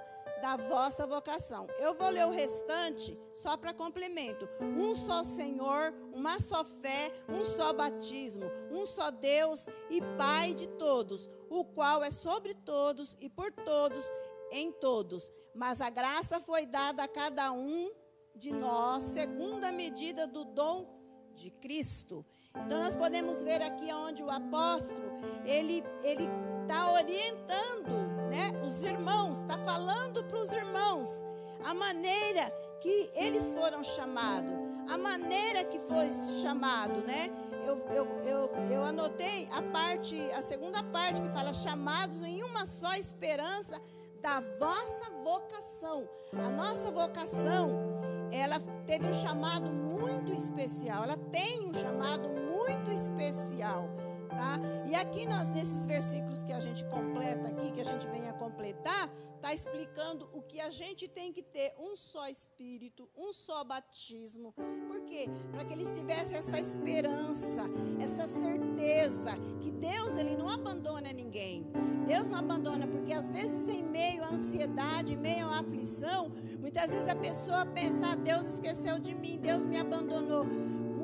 da 0.43 0.57
vossa 0.57 1.07
vocação. 1.07 1.69
Eu 1.79 1.95
vou 1.95 2.09
ler 2.09 2.27
o 2.27 2.31
restante 2.31 3.17
só 3.33 3.57
para 3.57 3.73
complemento. 3.73 4.49
Um 4.61 4.93
só 4.93 5.23
Senhor, 5.23 5.95
uma 6.13 6.41
só 6.41 6.65
fé, 6.65 7.13
um 7.29 7.45
só 7.45 7.73
batismo, 7.73 8.47
um 8.73 8.85
só 8.85 9.13
Deus 9.13 9.69
e 9.89 10.01
Pai 10.19 10.53
de 10.53 10.67
todos, 10.67 11.31
o 11.49 11.65
qual 11.65 12.03
é 12.03 12.11
sobre 12.11 12.55
todos 12.55 13.17
e 13.21 13.31
por 13.31 13.53
todos 13.53 14.05
em 14.51 14.73
todos. 14.73 15.33
Mas 15.55 15.81
a 15.81 15.91
graça 15.91 16.41
foi 16.41 16.67
dada 16.67 17.05
a 17.05 17.09
cada 17.09 17.53
um 17.53 17.89
de 18.37 18.52
nós, 18.52 19.02
segundo 19.05 19.64
a 19.64 19.73
medida 19.73 20.26
do 20.26 20.45
dom 20.45 20.87
de 21.35 21.50
Cristo. 21.50 22.25
Então 22.64 22.83
nós 22.83 22.97
podemos 22.97 23.43
ver 23.43 23.62
aqui 23.62 23.93
onde 23.93 24.23
o 24.23 24.31
apóstolo 24.31 25.19
ele 25.45 25.85
ele 26.02 26.28
está 26.62 26.93
orientando, 26.93 27.90
né, 28.31 28.50
os 28.66 28.83
irmãos, 28.83 29.38
está 29.38 29.59
falando 29.59 30.25
para 30.25 30.38
os 30.38 30.52
irmãos 30.52 31.25
a 31.64 31.75
maneira 31.75 32.50
que 32.81 33.11
eles 33.14 33.52
foram 33.52 33.83
chamados, 33.83 34.52
a 34.88 34.97
maneira 34.97 35.64
que 35.64 35.78
foi 35.81 36.11
chamado, 36.40 37.00
né? 37.00 37.28
Eu, 37.66 37.78
eu, 37.90 38.07
eu, 38.25 38.50
eu 38.71 38.85
anotei 38.85 39.49
a 39.50 39.61
parte, 39.61 40.21
a 40.31 40.40
segunda 40.43 40.83
parte 40.85 41.21
que 41.21 41.28
fala 41.31 41.52
chamados 41.52 42.23
em 42.23 42.45
uma 42.45 42.64
só 42.64 42.95
esperança 42.95 43.81
da 44.23 44.40
vossa 44.59 45.11
vocação. 45.25 46.09
A 46.33 46.50
nossa 46.50 46.90
vocação 46.90 47.86
ela 48.30 48.61
teve 48.87 49.06
um 49.06 49.12
chamado 49.12 49.71
muito 49.71 50.33
especial. 50.33 51.04
Ela 51.04 51.16
tem 51.16 51.68
um 51.68 51.73
chamado 51.73 52.28
muito 52.28 52.90
especial, 52.90 53.88
tá? 54.26 54.59
E 54.87 54.95
aqui 54.95 55.26
nós 55.26 55.49
nesses 55.50 55.87
versículos 55.87 56.45
que 56.45 56.52
a 56.52 56.61
gente 56.61 56.85
completa 56.85 57.49
aqui, 57.49 57.71
que 57.73 57.80
a 57.80 57.85
gente 57.85 58.06
vem 58.09 58.28
a 58.28 58.33
completar, 58.33 59.09
tá 59.40 59.52
explicando 59.52 60.28
o 60.33 60.42
que 60.42 60.61
a 60.61 60.71
gente 60.71 61.06
tem 61.09 61.33
que 61.33 61.42
ter 61.42 61.75
um 61.78 61.95
só 61.95 62.28
espírito, 62.28 63.09
um 63.16 63.33
só 63.33 63.62
batismo. 63.64 64.52
Por 64.88 65.00
quê? 65.02 65.28
Para 65.50 65.64
que 65.64 65.73
eles 65.73 65.97
tivessem 65.97 66.38
essa 66.38 66.59
esperança, 66.59 67.62
essa 68.00 68.26
certeza 68.26 69.33
que 69.61 69.71
Deus 69.71 70.16
ele 70.16 70.37
não 70.37 70.49
abandona 70.49 71.12
ninguém. 71.12 71.66
Deus 72.06 72.28
não 72.28 72.38
abandona 72.38 72.87
porque 72.87 73.12
às 73.12 73.30
vezes 73.30 73.68
em 73.68 73.83
meio 73.83 74.25
à 74.25 74.28
ansiedade, 74.28 75.14
em 75.14 75.16
meio 75.16 75.47
à 75.47 75.61
aflição, 75.61 76.30
muitas 76.59 76.90
vezes 76.90 77.09
a 77.09 77.16
pessoa 77.16 77.66
pensa: 77.66 78.12
ah, 78.12 78.16
Deus 78.16 78.47
esqueceu 78.47 78.99
de 78.99 79.14
mim, 79.14 79.38
Deus 79.38 79.64
me 79.66 79.78
abandonou. 79.78 80.47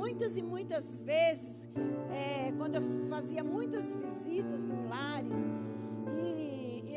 Muitas 0.03 0.37
e 0.37 0.43
muitas 0.43 1.01
vezes, 1.01 1.69
é, 2.11 2.53
quando 2.59 2.75
eu 2.75 2.83
fazia 3.09 3.43
muitas 3.45 3.95
visitas 3.95 4.63
em 4.69 4.89
lares 4.89 5.37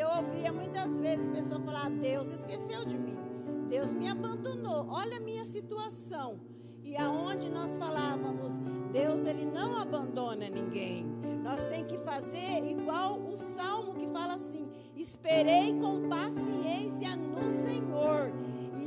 eu 0.06 0.10
ouvia 0.18 0.52
muitas 0.52 1.00
vezes 1.00 1.28
pessoas 1.30 1.64
falar: 1.64 1.90
Deus 1.90 2.30
esqueceu 2.32 2.86
de 2.86 2.98
mim, 2.98 3.18
Deus 3.70 3.94
me 3.94 4.08
abandonou, 4.10 4.88
olha 4.90 5.18
a 5.18 5.20
minha 5.20 5.46
situação. 5.46 6.40
E 6.84 6.96
aonde 6.96 7.50
nós 7.50 7.78
falávamos, 7.78 8.60
Deus 8.92 9.26
ele 9.26 9.46
não 9.46 9.76
abandona 9.80 10.48
ninguém. 10.48 11.04
Nós 11.44 11.66
tem 11.68 11.84
que 11.84 11.98
fazer 11.98 12.64
igual 12.64 13.20
o 13.20 13.36
salmo 13.36 13.96
que 13.96 14.08
fala 14.08 14.36
assim: 14.36 14.68
Esperei 14.96 15.74
com 15.80 16.08
paciência 16.08 17.16
no 17.16 17.50
Senhor, 17.50 18.32
e 18.44 18.45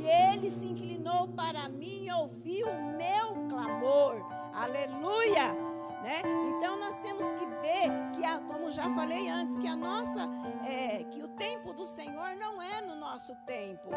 ele 0.09 0.49
se 0.49 0.65
inclinou 0.65 1.27
para 1.29 1.69
mim 1.69 2.05
e 2.05 2.11
ouviu 2.11 2.67
o 2.67 2.97
meu 2.97 3.47
clamor. 3.47 4.25
Aleluia! 4.53 5.53
Né? 6.01 6.21
Então 6.55 6.79
nós 6.79 6.97
temos 6.99 7.25
que 7.33 7.45
ver 7.45 7.89
que, 8.15 8.25
a, 8.25 8.39
como 8.39 8.71
já 8.71 8.89
falei 8.95 9.27
antes, 9.27 9.57
que 9.57 9.67
a 9.67 9.75
nossa, 9.75 10.29
é, 10.65 11.03
que 11.03 11.21
o 11.21 11.27
tempo 11.27 11.73
do 11.73 11.85
Senhor 11.85 12.35
não 12.37 12.61
é 12.61 12.81
no 12.81 12.95
nosso 12.95 13.35
tempo. 13.45 13.89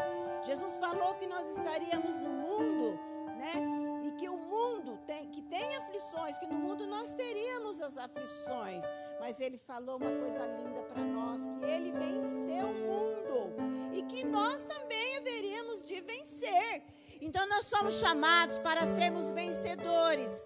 Jesus 0.43 0.77
falou 0.77 1.15
que 1.15 1.25
nós 1.25 1.57
estaríamos 1.57 2.19
no 2.19 2.29
mundo, 2.29 2.99
né? 3.37 3.82
Mundo 4.63 4.97
tem, 5.05 5.29
que 5.29 5.41
tem 5.41 5.75
aflições, 5.75 6.37
que 6.37 6.47
no 6.47 6.55
mundo 6.55 6.87
nós 6.87 7.13
teríamos 7.13 7.81
as 7.81 7.97
aflições. 7.97 8.85
Mas 9.19 9.41
Ele 9.41 9.57
falou 9.57 9.97
uma 9.97 10.11
coisa 10.23 10.45
linda 10.57 10.81
para 10.83 11.03
nós, 11.03 11.41
que 11.59 11.65
Ele 11.65 11.91
venceu 11.91 12.67
o 12.67 12.73
mundo 12.73 13.93
e 13.93 14.03
que 14.03 14.23
nós 14.25 14.63
também 14.63 15.17
haveríamos 15.17 15.83
de 15.83 15.99
vencer. 16.01 16.83
Então 17.21 17.47
nós 17.47 17.65
somos 17.65 17.95
chamados 17.99 18.57
para 18.59 18.85
sermos 18.87 19.31
vencedores. 19.31 20.43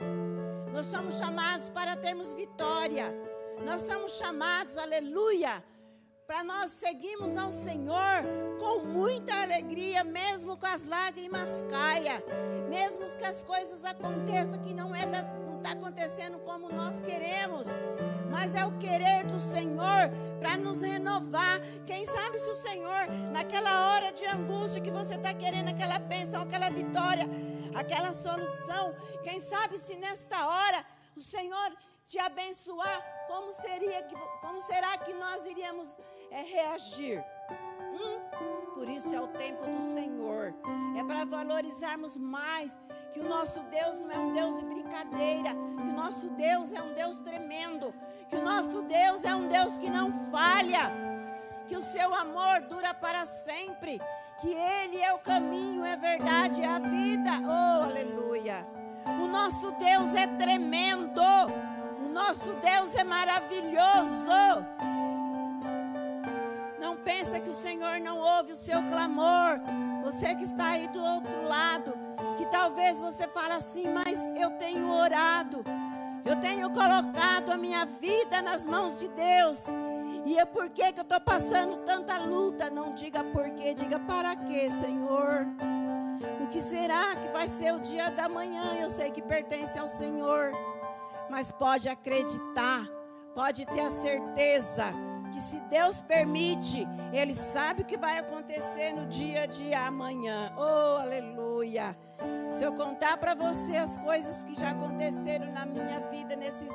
Nós 0.73 0.87
somos 0.87 1.15
chamados 1.15 1.69
para 1.69 1.95
termos 1.95 2.33
vitória. 2.33 3.13
Nós 3.63 3.81
somos 3.81 4.17
chamados, 4.17 4.77
aleluia, 4.77 5.63
para 6.27 6.43
nós 6.43 6.71
seguirmos 6.71 7.37
ao 7.37 7.49
Senhor 7.49 8.21
com 8.59 8.83
muita 8.83 9.33
alegria, 9.43 10.03
mesmo 10.03 10.57
com 10.57 10.65
as 10.65 10.83
lágrimas 10.83 11.63
caia, 11.69 12.21
mesmo 12.69 13.05
que 13.17 13.23
as 13.23 13.41
coisas 13.43 13.85
aconteçam 13.85 14.61
que 14.61 14.73
não 14.73 14.93
é 14.93 15.05
da, 15.05 15.19
está 15.55 15.71
acontecendo 15.71 16.37
como 16.39 16.69
nós 16.69 17.01
queremos, 17.01 17.67
mas 18.29 18.53
é 18.53 18.65
o 18.65 18.77
querer 18.77 19.25
do 19.25 19.39
Senhor 19.39 20.11
para 20.39 20.57
nos 20.57 20.81
renovar. 20.81 21.61
Quem 21.85 22.05
sabe 22.05 22.37
se 22.37 22.49
o 22.49 22.55
Senhor, 22.55 23.07
naquela 23.31 23.89
hora 23.89 24.11
de 24.11 24.25
angústia 24.25 24.81
que 24.81 24.91
você 24.91 25.15
está 25.15 25.33
querendo, 25.33 25.69
aquela 25.69 25.97
bênção, 25.97 26.41
aquela 26.41 26.69
vitória, 26.69 27.25
aquela 27.73 28.11
solução, 28.11 28.93
quem 29.23 29.39
sabe 29.39 29.77
se 29.77 29.95
nesta 29.95 30.45
hora 30.45 30.85
o 31.15 31.21
Senhor 31.21 31.71
te 32.07 32.17
abençoar, 32.19 33.25
como 33.27 33.51
seria 33.51 34.01
que, 34.03 34.15
como 34.39 34.59
será 34.61 34.97
que 34.97 35.13
nós 35.13 35.45
iríamos 35.45 35.97
é, 36.31 36.41
reagir? 36.41 37.23
Hum? 37.93 38.19
Por 38.73 38.87
isso 38.89 39.13
é 39.13 39.19
o 39.19 39.27
tempo 39.27 39.65
do 39.65 39.81
Senhor. 39.81 40.53
É 40.97 41.03
para 41.03 41.25
valorizarmos 41.25 42.17
mais 42.17 42.79
que 43.11 43.19
o 43.19 43.27
nosso 43.27 43.61
Deus 43.63 43.99
não 44.01 44.11
é 44.11 44.19
um 44.19 44.33
Deus 44.33 44.59
de 44.59 44.65
brincadeira, 44.65 45.51
que 45.51 45.89
o 45.89 45.93
nosso 45.93 46.29
Deus 46.29 46.71
é 46.71 46.81
um 46.81 46.93
Deus 46.93 47.19
tremendo, 47.19 47.93
que 48.29 48.35
o 48.35 48.43
nosso 48.43 48.83
Deus 48.83 49.25
é 49.25 49.35
um 49.35 49.47
Deus 49.47 49.77
que 49.77 49.89
não 49.89 50.11
falha, 50.29 50.91
que 51.67 51.75
o 51.75 51.81
seu 51.81 52.13
amor 52.13 52.61
dura 52.61 52.93
para 52.93 53.25
sempre, 53.25 53.99
que 54.39 54.53
Ele 54.53 55.01
é 55.01 55.11
o 55.13 55.19
caminho, 55.19 55.83
é 55.83 55.95
verdade, 55.95 56.61
é 56.61 56.67
a 56.67 56.79
vida. 56.79 57.31
Oh, 57.43 57.83
aleluia! 57.85 58.67
O 59.05 59.27
nosso 59.27 59.71
Deus 59.71 60.13
é 60.13 60.27
tremendo, 60.27 61.21
o 61.99 62.09
nosso 62.09 62.53
Deus 62.55 62.93
é 62.95 63.03
maravilhoso. 63.03 64.67
Pensa 67.07 67.39
que 67.39 67.49
o 67.49 67.61
Senhor 67.61 68.01
não 68.01 68.17
ouve 68.17 68.51
o 68.51 68.55
seu 68.57 68.83
clamor. 68.83 69.61
Você 70.03 70.35
que 70.35 70.43
está 70.43 70.71
aí 70.71 70.89
do 70.89 71.01
outro 71.01 71.47
lado, 71.47 71.93
que 72.35 72.45
talvez 72.47 72.99
você 72.99 73.25
fale 73.29 73.53
assim, 73.53 73.87
mas 73.87 74.19
eu 74.35 74.51
tenho 74.57 74.91
orado, 74.91 75.63
eu 76.25 76.35
tenho 76.41 76.69
colocado 76.69 77.53
a 77.53 77.57
minha 77.57 77.85
vida 77.85 78.41
nas 78.41 78.67
mãos 78.67 78.99
de 78.99 79.07
Deus. 79.07 79.67
E 80.25 80.37
é 80.37 80.43
por 80.43 80.69
que 80.69 80.81
eu 80.81 80.89
estou 80.89 81.21
passando 81.21 81.77
tanta 81.85 82.17
luta? 82.17 82.69
Não 82.69 82.93
diga 82.93 83.23
por 83.23 83.51
quê, 83.51 83.73
diga 83.73 83.99
para 83.99 84.35
quê, 84.35 84.69
Senhor. 84.69 85.47
O 86.43 86.47
que 86.47 86.59
será 86.59 87.15
que 87.15 87.29
vai 87.29 87.47
ser 87.47 87.73
o 87.73 87.79
dia 87.79 88.11
da 88.11 88.27
manhã? 88.27 88.75
Eu 88.75 88.89
sei 88.89 89.11
que 89.11 89.21
pertence 89.21 89.79
ao 89.79 89.87
Senhor, 89.87 90.51
mas 91.29 91.51
pode 91.51 91.87
acreditar, 91.87 92.85
pode 93.33 93.65
ter 93.65 93.79
a 93.79 93.91
certeza 93.91 95.06
que 95.37 95.41
se 95.43 95.59
Deus 95.69 96.01
permite, 96.01 96.87
Ele 97.13 97.35
sabe 97.35 97.83
o 97.83 97.85
que 97.85 97.95
vai 97.95 98.17
acontecer 98.17 98.91
no 98.91 99.05
dia 99.05 99.47
de 99.47 99.71
amanhã. 99.71 100.51
Oh, 100.57 100.99
aleluia! 100.99 101.95
Se 102.49 102.63
eu 102.63 102.73
contar 102.73 103.17
para 103.17 103.35
você 103.35 103.77
as 103.77 103.99
coisas 103.99 104.43
que 104.43 104.55
já 104.55 104.71
aconteceram 104.71 105.51
na 105.51 105.63
minha 105.63 105.99
vida 106.09 106.35
nesses 106.35 106.71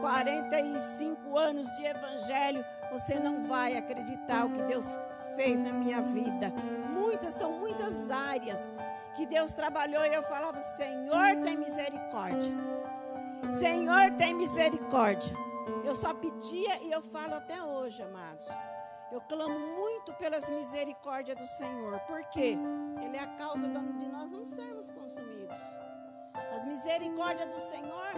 45 0.00 1.38
anos 1.38 1.66
de 1.76 1.84
evangelho, 1.84 2.64
você 2.90 3.14
não 3.14 3.44
vai 3.44 3.76
acreditar 3.76 4.44
o 4.44 4.50
que 4.50 4.62
Deus 4.62 4.98
fez 5.36 5.60
na 5.60 5.72
minha 5.72 6.02
vida. 6.02 6.52
Muitas, 6.90 7.34
são 7.34 7.60
muitas 7.60 8.10
áreas 8.10 8.72
que 9.14 9.24
Deus 9.24 9.52
trabalhou 9.52 10.04
e 10.04 10.12
eu 10.12 10.24
falava: 10.24 10.60
Senhor, 10.60 11.36
tem 11.44 11.56
misericórdia. 11.56 12.52
Senhor, 13.50 14.10
tem 14.16 14.34
misericórdia. 14.34 15.53
Eu 15.84 15.94
só 15.94 16.12
pedia 16.14 16.82
e 16.82 16.90
eu 16.90 17.00
falo 17.00 17.34
até 17.34 17.62
hoje, 17.62 18.02
amados. 18.02 18.46
Eu 19.12 19.20
clamo 19.20 19.58
muito 19.58 20.12
pelas 20.14 20.50
misericórdias 20.50 21.36
do 21.36 21.46
Senhor. 21.46 21.98
Por 22.00 22.24
quê? 22.24 22.56
Ele 23.02 23.16
é 23.16 23.20
a 23.20 23.26
causa 23.36 23.68
de 23.68 24.06
nós 24.08 24.30
não 24.30 24.44
sermos 24.44 24.90
consumidos. 24.90 25.56
As 26.54 26.64
misericórdias 26.66 27.48
do 27.48 27.60
Senhor 27.70 28.12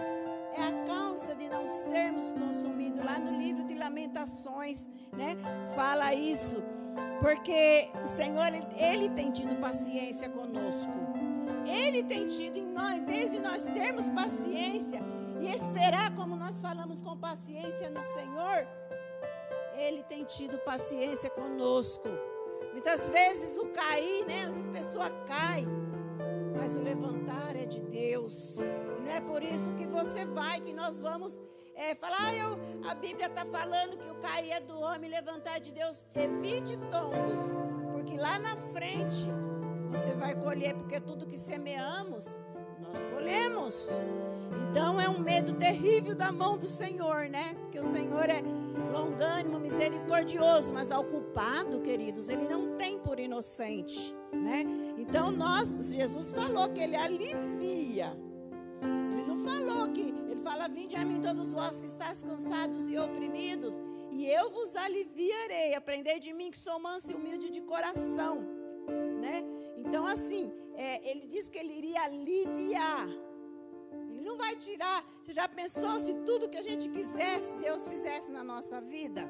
é 0.55 0.63
a 0.63 0.85
causa 0.85 1.35
de 1.35 1.47
não 1.49 1.67
sermos 1.67 2.31
consumidos. 2.31 3.03
Lá 3.03 3.19
no 3.19 3.37
livro 3.37 3.63
de 3.65 3.75
Lamentações, 3.75 4.89
né? 5.11 5.35
Fala 5.75 6.13
isso. 6.13 6.57
Porque 7.19 7.89
o 8.03 8.07
Senhor, 8.07 8.47
ele, 8.47 8.67
ele 8.75 9.09
tem 9.09 9.31
tido 9.31 9.59
paciência 9.59 10.29
conosco. 10.29 10.93
Ele 11.65 12.03
tem 12.03 12.27
tido 12.27 12.57
em 12.57 12.65
nós, 12.65 12.97
em 12.97 13.05
vez 13.05 13.31
de 13.31 13.39
nós 13.39 13.67
termos 13.67 14.09
paciência 14.09 15.01
e 15.41 15.51
esperar 15.51 16.15
como 16.15 16.35
nós 16.35 16.59
falamos 16.59 17.01
com 17.01 17.17
paciência 17.17 17.89
no 17.89 18.01
Senhor, 18.01 18.67
ele 19.77 20.03
tem 20.03 20.23
tido 20.23 20.57
paciência 20.59 21.29
conosco. 21.29 22.09
Muitas 22.71 23.09
vezes 23.09 23.57
o 23.57 23.67
cair, 23.67 24.25
né? 24.25 24.45
Às 24.45 24.53
vezes 24.53 24.67
a 24.67 24.71
pessoa 24.71 25.09
cai, 25.25 25.65
mas 26.55 26.75
o 26.75 26.79
levantar 26.79 27.55
é 27.55 27.65
de 27.65 27.81
Deus. 27.81 28.57
E 28.57 29.01
não 29.01 29.11
é 29.11 29.21
por 29.21 29.43
isso 29.43 29.73
que 29.75 29.85
você 29.85 30.25
vai, 30.25 30.61
que 30.61 30.73
nós 30.73 30.99
vamos 30.99 31.39
é, 31.75 31.93
falar, 31.93 32.17
ah, 32.19 32.35
eu, 32.35 32.57
a 32.89 32.95
Bíblia 32.95 33.27
está 33.27 33.45
falando 33.45 33.97
que 33.97 34.09
o 34.09 34.15
cair 34.15 34.51
é 34.51 34.59
do 34.59 34.79
homem, 34.79 35.09
levantar 35.09 35.57
é 35.57 35.59
de 35.59 35.71
Deus. 35.71 36.07
Evite 36.15 36.75
tombos, 36.91 37.39
porque 37.93 38.17
lá 38.17 38.39
na 38.39 38.57
frente 38.57 39.29
você 39.89 40.13
vai 40.13 40.35
colher, 40.35 40.73
porque 40.73 40.99
tudo 40.99 41.25
que 41.25 41.37
semeamos, 41.37 42.25
nós 42.79 43.03
colhemos. 43.13 43.89
Então 44.69 44.99
é 44.99 45.09
um 45.09 45.19
medo 45.19 45.53
terrível 45.53 46.15
da 46.15 46.31
mão 46.31 46.57
do 46.57 46.67
Senhor, 46.67 47.29
né? 47.29 47.53
Porque 47.61 47.79
o 47.79 47.83
Senhor 47.83 48.29
é 48.29 48.41
longânimo, 48.91 49.59
misericordioso, 49.59 50.73
mas 50.73 50.91
ao 50.91 51.03
culpado, 51.03 51.81
queridos, 51.81 52.29
ele 52.29 52.47
não 52.47 52.75
tem 52.75 52.99
por 52.99 53.19
inocente, 53.19 54.15
né? 54.33 54.63
Então 54.97 55.31
nós, 55.31 55.75
Jesus 55.91 56.31
falou 56.31 56.69
que 56.69 56.81
ele 56.81 56.95
alivia. 56.95 58.17
Ele 59.11 59.25
não 59.25 59.37
falou 59.37 59.89
que, 59.91 60.01
ele 60.01 60.41
fala: 60.43 60.67
"Vinde 60.67 60.95
a 60.95 61.05
mim 61.05 61.21
todos 61.21 61.53
vós 61.53 61.79
que 61.79 61.87
estáis 61.87 62.21
cansados 62.21 62.89
e 62.89 62.97
oprimidos, 62.97 63.81
e 64.11 64.25
eu 64.29 64.49
vos 64.51 64.75
aliviarei. 64.75 65.75
Aprendei 65.75 66.19
de 66.19 66.33
mim 66.33 66.51
que 66.51 66.57
sou 66.57 66.79
manso 66.79 67.11
e 67.11 67.15
humilde 67.15 67.49
de 67.49 67.61
coração", 67.61 68.41
né? 69.21 69.41
Então 69.77 70.05
assim, 70.05 70.51
é, 70.75 71.09
ele 71.09 71.25
diz 71.25 71.49
que 71.49 71.57
ele 71.57 71.73
iria 71.73 72.01
aliviar 72.01 73.07
não 74.27 74.37
vai 74.37 74.55
tirar. 74.55 75.03
Você 75.21 75.31
já 75.31 75.47
pensou 75.47 75.99
se 75.99 76.13
tudo 76.27 76.49
que 76.49 76.57
a 76.57 76.61
gente 76.61 76.89
quisesse, 76.89 77.57
Deus 77.57 77.87
fizesse 77.87 78.29
na 78.29 78.43
nossa 78.43 78.81
vida? 78.81 79.21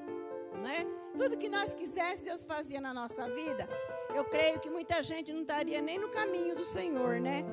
Né? 0.63 0.85
Tudo 1.15 1.37
que 1.37 1.47
nós 1.47 1.73
quisesse, 1.73 2.23
Deus 2.23 2.43
fazia 2.43 2.81
na 2.81 2.93
nossa 2.93 3.29
vida. 3.29 3.69
Eu 4.13 4.25
creio 4.25 4.59
que 4.59 4.69
muita 4.69 5.01
gente 5.03 5.31
não 5.31 5.41
estaria 5.41 5.81
nem 5.81 5.99
no 5.99 6.09
caminho 6.09 6.55
do 6.55 6.63
Senhor, 6.63 7.19
né? 7.19 7.45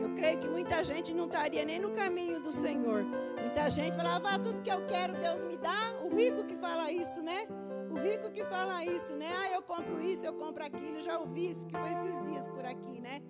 Eu 0.00 0.14
creio 0.14 0.38
que 0.38 0.48
muita 0.48 0.84
gente 0.84 1.12
não 1.12 1.26
estaria 1.26 1.64
nem 1.64 1.80
no 1.80 1.90
caminho 1.90 2.38
do 2.40 2.52
Senhor. 2.52 3.04
Muita 3.40 3.68
gente 3.68 3.96
falava, 3.96 4.30
ah, 4.34 4.38
tudo 4.38 4.62
que 4.62 4.70
eu 4.70 4.86
quero, 4.86 5.14
Deus 5.14 5.42
me 5.44 5.56
dá. 5.56 5.94
O 6.04 6.14
rico 6.14 6.44
que 6.44 6.54
fala 6.54 6.92
isso, 6.92 7.20
né? 7.22 7.48
O 7.90 7.98
rico 7.98 8.30
que 8.30 8.44
fala 8.44 8.84
isso, 8.84 9.14
né? 9.14 9.30
Ah, 9.40 9.50
eu 9.52 9.62
compro 9.62 10.00
isso, 10.00 10.24
eu 10.24 10.34
compro 10.34 10.64
aquilo. 10.64 11.00
Já 11.00 11.18
ouvi 11.18 11.50
isso 11.50 11.66
que 11.66 11.76
foi 11.76 11.90
esses 11.90 12.22
dias 12.22 12.46
por 12.48 12.64
aqui, 12.64 13.00
né? 13.00 13.20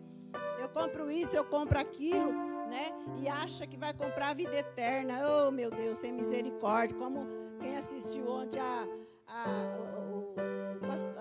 Eu 0.61 0.69
compro 0.69 1.11
isso, 1.11 1.37
eu 1.37 1.45
compro 1.45 1.79
aquilo 1.79 2.56
né? 2.67 2.93
E 3.17 3.29
acha 3.29 3.67
que 3.67 3.77
vai 3.77 3.95
comprar 3.95 4.29
a 4.29 4.35
vida 4.35 4.57
eterna. 4.57 5.21
Oh, 5.29 5.51
meu 5.51 5.71
Deus, 5.71 5.99
sem 5.99 6.13
misericórdia. 6.13 6.97
Como 6.97 7.27
quem 7.61 7.77
assistiu 7.77 8.29
ontem 8.29 8.61
a, 8.61 8.87
a, 9.27 9.45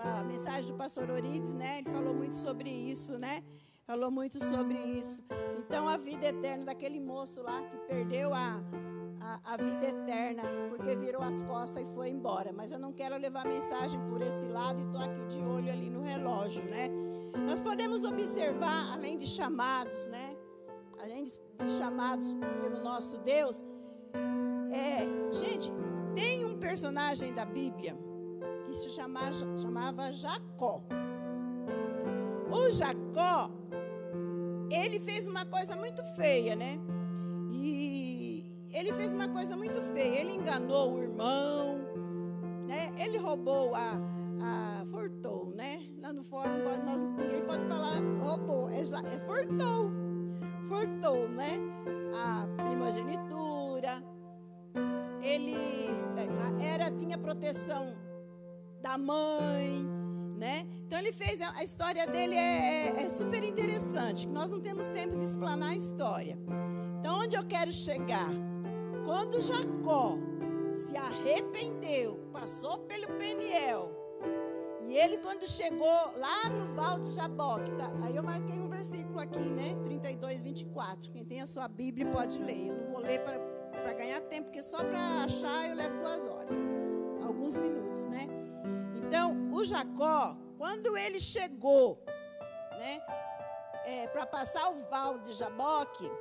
a, 0.04 0.20
a 0.20 0.24
mensagem 0.24 0.72
do 0.72 0.78
pastor 0.78 1.10
Orides, 1.10 1.54
né? 1.54 1.80
Ele 1.80 1.90
falou 1.90 2.14
muito 2.14 2.36
sobre 2.36 2.70
isso, 2.70 3.18
né? 3.18 3.44
Falou 3.86 4.10
muito 4.10 4.44
sobre 4.44 4.78
isso. 4.78 5.24
Então, 5.60 5.88
a 5.88 5.96
vida 5.96 6.28
eterna 6.28 6.66
daquele 6.66 7.00
moço 7.00 7.44
lá 7.44 7.62
que 7.62 7.78
perdeu 7.88 8.34
a, 8.34 8.60
a, 9.22 9.54
a, 9.54 9.58
vida 9.58 9.86
eterna 9.86 10.42
porque 10.70 10.96
virou 10.96 11.22
as 11.22 11.44
costas 11.44 11.88
e 11.88 11.94
foi 11.94 12.10
embora. 12.10 12.52
Mas 12.52 12.72
eu 12.72 12.80
não 12.80 12.92
quero 12.92 13.16
levar 13.16 13.46
mensagem 13.46 14.00
por 14.10 14.24
esse 14.24 14.48
lado 14.48 14.82
e 14.82 14.86
estou 14.86 15.00
aqui 15.00 15.26
de 15.28 15.40
olho 15.40 15.72
ali 15.72 15.90
no 15.90 16.02
relógio, 16.02 16.64
né? 16.66 16.90
Nós 17.46 17.62
podemos 17.62 18.04
observar, 18.04 18.92
além 18.92 19.20
de 19.20 19.28
chamados, 19.28 20.08
né? 20.08 20.36
Além 21.02 21.24
de 21.26 21.40
chamados 21.78 22.34
pelo 22.62 22.84
nosso 22.84 23.18
Deus, 23.20 23.64
é, 24.72 25.34
gente, 25.34 25.72
tem 26.14 26.46
um 26.46 26.58
personagem 26.58 27.34
da 27.34 27.46
Bíblia 27.46 27.96
que 28.66 28.74
se 28.74 28.90
chamava, 28.90 29.32
chamava 29.58 30.12
Jacó. 30.12 30.82
O 32.52 32.72
Jacó, 32.72 33.52
ele 34.70 35.00
fez 35.00 35.28
uma 35.28 35.46
coisa 35.46 35.76
muito 35.76 36.04
feia, 36.16 36.56
né? 36.56 36.80
E 37.52 38.46
ele 38.72 38.94
fez 38.94 39.14
uma 39.14 39.28
coisa 39.28 39.56
muito 39.56 39.82
feia. 39.94 40.22
Ele 40.22 40.34
enganou 40.34 40.96
o 40.96 41.02
irmão, 41.02 41.80
né? 42.68 42.94
Ele 42.98 43.18
roubou 43.18 43.76
a, 43.76 43.94
a 44.42 44.86
furtou, 44.86 45.52
né? 45.56 45.82
Lá 46.02 46.14
no 46.14 46.24
fórum 46.24 46.64
nós, 46.86 47.04
ninguém 47.04 47.46
pode 47.46 47.66
falar 47.68 48.02
roubou, 48.22 48.70
é, 48.70 48.80
é 48.80 49.20
furtou 49.26 50.05
furtou, 50.68 51.28
né? 51.30 51.58
A 52.14 52.64
primogenitura. 52.64 54.04
Ele 55.22 55.56
é, 55.56 56.66
era 56.74 56.92
tinha 56.92 57.18
proteção 57.18 57.96
da 58.82 58.98
mãe, 58.98 59.84
né? 60.38 60.68
Então 60.86 61.00
ele 61.00 61.12
fez 61.12 61.42
a 61.42 61.64
história 61.64 62.06
dele 62.06 62.36
é, 62.36 62.88
é, 62.88 63.04
é 63.04 63.10
super 63.10 63.44
interessante. 63.44 64.28
Nós 64.28 64.52
não 64.52 64.62
temos 64.62 64.88
tempo 64.90 65.18
de 65.18 65.26
explanar 65.26 65.72
a 65.72 65.76
história. 65.76 66.38
Então 67.00 67.22
onde 67.22 67.36
eu 67.36 67.46
quero 67.46 67.72
chegar? 67.72 68.30
Quando 69.04 69.42
Jacó 69.42 70.18
se 70.74 70.96
arrependeu, 70.98 72.30
passou 72.32 72.80
pelo 72.80 73.08
Peniel, 73.18 73.95
e 74.88 74.98
ele, 74.98 75.18
quando 75.18 75.48
chegou 75.48 75.88
lá 76.18 76.50
no 76.50 76.68
Val 76.74 77.00
de 77.00 77.12
Jaboque, 77.12 77.72
tá? 77.72 77.92
aí 78.04 78.16
eu 78.16 78.24
marquei 78.24 78.60
um 78.60 78.70
versículo 78.70 79.20
aqui, 79.20 79.40
né? 79.40 79.76
32, 79.84 80.42
24. 80.42 81.12
Quem 81.12 81.26
tem 81.26 81.42
a 81.42 81.46
sua 81.46 81.68
Bíblia 81.68 82.06
pode 82.12 82.38
ler. 82.38 82.68
Eu 82.68 82.76
não 82.76 82.92
vou 82.92 83.02
ler 83.02 83.22
para 83.22 83.94
ganhar 83.94 84.22
tempo, 84.22 84.46
porque 84.46 84.62
só 84.62 84.84
para 84.84 85.24
achar 85.24 85.70
eu 85.70 85.76
levo 85.76 85.98
duas 85.98 86.28
horas, 86.28 86.58
alguns 87.26 87.56
minutos, 87.56 88.06
né? 88.06 88.28
Então, 88.96 89.52
o 89.52 89.66
Jacó, 89.66 90.38
quando 90.58 90.96
ele 90.96 91.20
chegou, 91.20 92.04
né? 92.72 93.02
É, 93.86 94.08
para 94.08 94.26
passar 94.26 94.70
o 94.72 94.84
Val 94.90 95.20
de 95.20 95.34
Jaboque, 95.34 96.12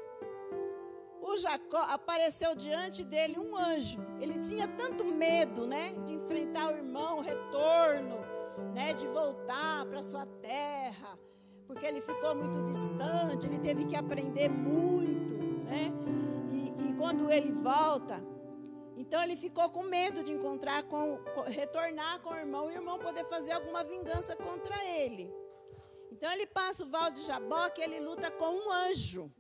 o 1.21 1.37
Jacó 1.39 1.79
apareceu 1.79 2.55
diante 2.55 3.03
dele 3.03 3.39
um 3.39 3.57
anjo. 3.57 3.99
Ele 4.21 4.39
tinha 4.39 4.69
tanto 4.69 5.05
medo, 5.05 5.67
né, 5.67 5.93
de 6.05 6.13
enfrentar 6.13 6.73
o 6.73 6.77
irmão, 6.77 7.19
o 7.19 7.21
retorno, 7.23 8.24
né, 8.73 8.93
de 8.93 9.07
voltar 9.07 9.87
para 9.87 10.03
sua 10.03 10.27
terra, 10.27 11.19
porque 11.67 11.87
ele 11.87 12.01
ficou 12.01 12.35
muito 12.35 12.63
distante, 12.63 13.47
ele 13.47 13.59
teve 13.59 13.85
que 13.85 13.97
aprender 13.97 14.49
muito, 14.49 15.35
né? 15.65 15.93
E, 16.51 16.89
e 16.89 16.95
quando 16.95 17.31
ele 17.31 17.53
volta, 17.53 18.23
então 18.97 19.23
ele 19.23 19.37
ficou 19.37 19.69
com 19.71 19.83
medo 19.83 20.23
de 20.23 20.33
encontrar 20.33 20.83
com, 20.85 21.19
retornar 21.47 22.21
com 22.21 22.31
o 22.31 22.37
irmão 22.37 22.71
e 22.71 22.75
o 22.75 22.77
irmão 22.77 22.99
poder 22.99 23.25
fazer 23.27 23.53
alguma 23.53 23.83
vingança 23.83 24.37
contra 24.37 24.77
ele. 24.85 25.33
Então 26.13 26.31
ele 26.33 26.47
passa 26.47 26.85
o 26.85 26.89
val 26.89 27.11
de 27.11 27.23
Jaboque 27.23 27.83
ele 27.83 27.99
luta 27.99 28.31
com 28.31 28.51
um 28.51 28.71
anjo. 28.71 29.33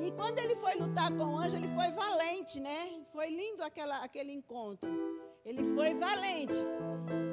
E 0.00 0.10
quando 0.12 0.38
ele 0.40 0.56
foi 0.56 0.74
lutar 0.74 1.12
com 1.12 1.24
o 1.24 1.38
anjo, 1.38 1.56
ele 1.56 1.68
foi 1.68 1.90
valente, 1.92 2.58
né? 2.58 3.04
Foi 3.12 3.28
lindo 3.30 3.62
aquela, 3.62 4.02
aquele 4.02 4.32
encontro. 4.32 4.90
Ele 5.44 5.62
foi 5.74 5.94
valente. 5.94 6.56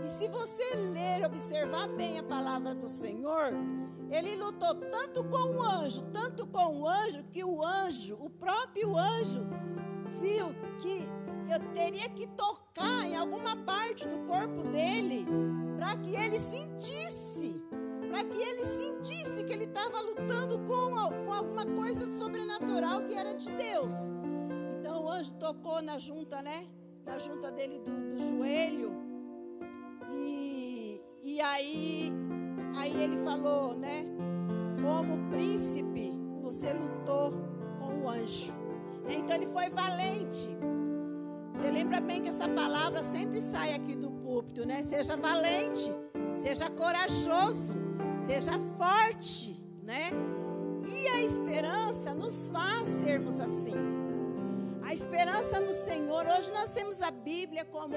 E 0.03 0.09
se 0.09 0.27
você 0.27 0.75
ler, 0.75 1.25
observar 1.25 1.87
bem 1.89 2.19
a 2.19 2.23
palavra 2.23 2.73
do 2.73 2.87
Senhor, 2.87 3.53
ele 4.09 4.35
lutou 4.35 4.73
tanto 4.75 5.23
com 5.23 5.57
o 5.57 5.61
anjo, 5.61 6.01
tanto 6.11 6.47
com 6.47 6.81
o 6.81 6.87
anjo, 6.87 7.23
que 7.31 7.43
o 7.43 7.63
anjo, 7.63 8.17
o 8.19 8.29
próprio 8.29 8.97
anjo, 8.97 9.45
viu 10.19 10.53
que 10.79 11.07
eu 11.51 11.59
teria 11.73 12.07
que 12.09 12.27
tocar 12.27 13.05
em 13.05 13.15
alguma 13.15 13.55
parte 13.55 14.07
do 14.07 14.19
corpo 14.27 14.63
dele 14.63 15.25
para 15.77 15.95
que 15.97 16.15
ele 16.15 16.37
sentisse, 16.37 17.61
para 18.09 18.23
que 18.23 18.41
ele 18.41 18.65
sentisse 18.65 19.43
que 19.43 19.53
ele 19.53 19.65
estava 19.65 19.99
lutando 20.01 20.59
com, 20.59 20.91
com 21.25 21.33
alguma 21.33 21.65
coisa 21.65 22.05
sobrenatural 22.17 23.03
que 23.03 23.13
era 23.13 23.33
de 23.33 23.51
Deus. 23.51 23.93
Então 24.79 25.05
o 25.05 25.09
anjo 25.09 25.33
tocou 25.35 25.81
na 25.81 25.97
junta, 25.97 26.41
né? 26.41 26.67
Na 27.05 27.17
junta 27.17 27.51
dele 27.51 27.79
do, 27.79 27.91
do 28.15 28.19
joelho. 28.29 29.08
E, 30.11 31.01
e 31.23 31.41
aí, 31.41 32.11
aí 32.75 33.03
ele 33.03 33.17
falou, 33.23 33.75
né? 33.75 34.05
Como 34.81 35.29
príncipe, 35.29 36.13
você 36.41 36.73
lutou 36.73 37.33
com 37.79 38.03
o 38.03 38.09
anjo. 38.09 38.53
Então 39.07 39.35
ele 39.35 39.47
foi 39.47 39.69
valente. 39.69 40.49
Você 41.55 41.71
lembra 41.71 41.99
bem 41.99 42.21
que 42.21 42.29
essa 42.29 42.47
palavra 42.47 43.03
sempre 43.03 43.41
sai 43.41 43.73
aqui 43.73 43.95
do 43.95 44.09
púlpito, 44.09 44.65
né? 44.65 44.81
Seja 44.83 45.17
valente, 45.17 45.91
seja 46.33 46.69
corajoso, 46.69 47.75
seja 48.17 48.53
forte, 48.77 49.61
né? 49.83 50.09
E 50.87 51.07
a 51.09 51.21
esperança 51.21 52.13
nos 52.13 52.49
faz 52.49 52.87
sermos 52.87 53.39
assim. 53.39 53.75
A 54.81 54.93
esperança 54.93 55.59
no 55.59 55.71
Senhor. 55.71 56.25
Hoje 56.25 56.51
nós 56.51 56.73
temos 56.73 57.01
a 57.01 57.11
Bíblia 57.11 57.65
como 57.65 57.95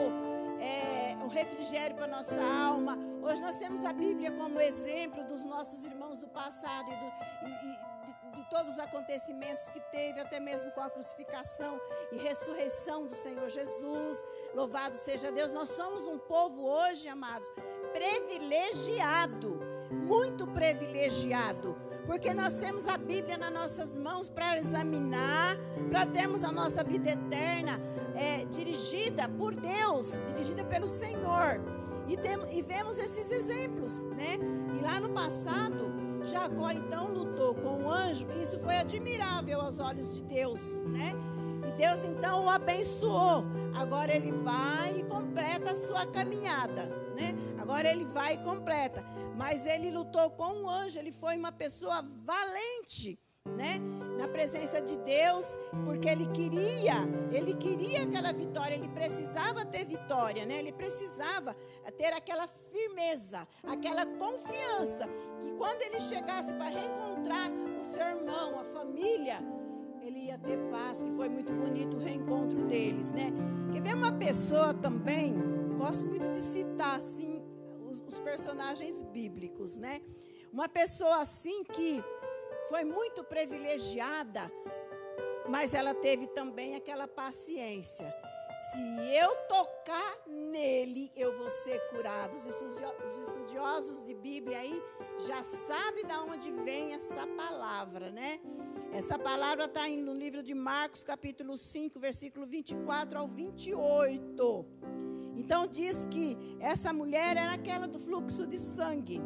é, 0.62 1.16
um 1.16 1.26
refrigério 1.28 1.96
para 1.96 2.06
nossa 2.06 2.40
alma. 2.40 2.96
Hoje 3.20 3.42
nós 3.42 3.56
temos 3.56 3.84
a 3.84 3.92
Bíblia 3.92 4.30
como 4.32 4.60
exemplo 4.60 5.24
dos 5.24 5.44
nossos 5.44 5.84
irmãos 5.84 6.18
do 6.18 6.28
passado 6.28 6.88
e, 6.88 6.96
do, 6.96 7.08
e, 7.48 8.28
e 8.30 8.36
de 8.36 8.48
todos 8.48 8.74
os 8.74 8.78
acontecimentos 8.78 9.68
que 9.70 9.80
teve, 9.90 10.20
até 10.20 10.38
mesmo 10.38 10.70
com 10.70 10.80
a 10.80 10.88
crucificação 10.88 11.80
e 12.12 12.16
ressurreição 12.16 13.04
do 13.06 13.12
Senhor 13.12 13.48
Jesus. 13.48 14.24
Louvado 14.54 14.96
seja 14.96 15.32
Deus. 15.32 15.50
Nós 15.50 15.68
somos 15.70 16.06
um 16.06 16.18
povo 16.18 16.62
hoje, 16.62 17.08
amados, 17.08 17.48
privilegiado, 17.92 19.60
muito 19.90 20.46
privilegiado, 20.46 21.76
porque 22.06 22.34
nós 22.34 22.54
temos 22.54 22.88
a 22.88 22.96
Bíblia 22.96 23.36
nas 23.36 23.52
nossas 23.52 23.96
mãos 23.96 24.28
para 24.28 24.56
examinar, 24.56 25.56
para 25.88 26.06
termos 26.06 26.42
a 26.44 26.50
nossa 26.50 26.82
vida 26.82 27.10
eterna 27.10 27.80
é, 28.14 28.44
dirigida 28.46 29.28
por 29.28 29.54
Deus, 29.54 30.20
dirigida 30.26 30.64
pelo 30.64 30.86
Senhor. 30.86 31.60
E, 32.08 32.16
tem, 32.16 32.36
e 32.50 32.62
vemos 32.62 32.98
esses 32.98 33.30
exemplos, 33.30 34.02
né? 34.04 34.38
E 34.76 34.82
lá 34.82 34.98
no 34.98 35.10
passado, 35.10 35.92
Jacó 36.24 36.70
então 36.70 37.08
lutou 37.08 37.54
com 37.54 37.84
o 37.84 37.90
anjo, 37.90 38.26
e 38.36 38.42
isso 38.42 38.58
foi 38.58 38.76
admirável 38.76 39.60
aos 39.60 39.78
olhos 39.78 40.16
de 40.16 40.22
Deus, 40.22 40.60
né? 40.84 41.12
E 41.68 41.72
Deus 41.72 42.04
então 42.04 42.44
o 42.44 42.50
abençoou. 42.50 43.44
Agora 43.74 44.14
ele 44.14 44.32
vai 44.32 44.98
e 44.98 45.04
completa 45.04 45.70
a 45.70 45.76
sua 45.76 46.04
caminhada, 46.06 46.82
né? 47.16 47.34
Agora 47.58 47.88
ele 47.88 48.04
vai 48.04 48.34
e 48.34 48.38
completa. 48.38 49.04
Mas 49.36 49.66
ele 49.66 49.90
lutou 49.90 50.30
com 50.30 50.62
o 50.62 50.68
anjo, 50.68 50.98
ele 50.98 51.12
foi 51.12 51.36
uma 51.36 51.52
pessoa 51.52 52.02
valente 52.24 53.18
né? 53.44 53.80
Na 54.18 54.28
presença 54.28 54.80
de 54.80 54.96
Deus, 54.98 55.58
porque 55.84 56.08
ele 56.08 56.26
queria, 56.28 56.94
ele 57.32 57.54
queria 57.54 58.04
aquela 58.04 58.32
vitória, 58.32 58.74
ele 58.74 58.88
precisava 58.88 59.64
ter 59.64 59.84
vitória, 59.84 60.46
né? 60.46 60.58
Ele 60.58 60.72
precisava 60.72 61.56
ter 61.96 62.12
aquela 62.12 62.46
firmeza, 62.46 63.46
aquela 63.64 64.06
confiança 64.06 65.08
que 65.40 65.50
quando 65.52 65.82
ele 65.82 65.98
chegasse 66.00 66.52
para 66.54 66.68
reencontrar 66.68 67.50
o 67.80 67.84
seu 67.84 68.02
irmão, 68.02 68.60
a 68.60 68.64
família, 68.64 69.40
ele 70.00 70.26
ia 70.26 70.38
ter 70.38 70.58
paz, 70.70 71.02
que 71.02 71.10
foi 71.12 71.28
muito 71.28 71.52
bonito 71.52 71.96
o 71.96 72.00
reencontro 72.00 72.64
deles, 72.66 73.10
né? 73.10 73.32
Quer 73.72 73.82
ver 73.82 73.94
uma 73.94 74.12
pessoa 74.12 74.72
também, 74.72 75.34
gosto 75.76 76.06
muito 76.06 76.30
de 76.30 76.38
citar 76.38 76.96
assim 76.96 77.31
os, 77.92 78.00
os 78.00 78.18
personagens 78.18 79.02
bíblicos, 79.02 79.76
né? 79.76 80.02
Uma 80.52 80.68
pessoa 80.68 81.20
assim 81.20 81.62
que 81.64 82.02
foi 82.68 82.84
muito 82.84 83.22
privilegiada, 83.22 84.50
mas 85.48 85.74
ela 85.74 85.94
teve 85.94 86.26
também 86.26 86.74
aquela 86.74 87.06
paciência. 87.06 88.12
Se 88.70 88.80
eu 89.16 89.34
tocar 89.48 90.18
nele, 90.26 91.10
eu 91.16 91.36
vou 91.38 91.50
ser 91.50 91.78
curado. 91.88 92.34
Os 92.34 93.18
estudiosos 93.18 94.02
de 94.02 94.14
Bíblia 94.14 94.58
aí 94.58 94.82
já 95.26 95.42
sabem 95.42 96.04
de 96.04 96.12
onde 96.12 96.50
vem 96.50 96.92
essa 96.92 97.26
palavra, 97.26 98.10
né? 98.10 98.40
Essa 98.92 99.18
palavra 99.18 99.64
está 99.64 99.88
no 99.88 100.12
livro 100.12 100.42
de 100.42 100.54
Marcos, 100.54 101.02
capítulo 101.02 101.56
5, 101.56 101.98
versículo 101.98 102.46
24 102.46 103.18
ao 103.18 103.26
28. 103.26 105.11
Então 105.36 105.66
diz 105.66 106.06
que 106.10 106.36
essa 106.60 106.92
mulher 106.92 107.36
era 107.36 107.52
aquela 107.52 107.86
do 107.86 107.98
fluxo 107.98 108.46
de 108.46 108.58
sangue, 108.58 109.20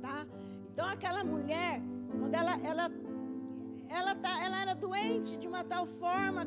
tá? 0.00 0.26
Então 0.72 0.86
aquela 0.86 1.24
mulher 1.24 1.80
quando 2.18 2.34
ela, 2.34 2.58
ela, 2.64 2.90
ela, 3.88 4.14
tá, 4.14 4.44
ela 4.44 4.60
era 4.60 4.74
doente 4.74 5.36
de 5.36 5.46
uma 5.46 5.62
tal 5.64 5.86
forma 5.86 6.46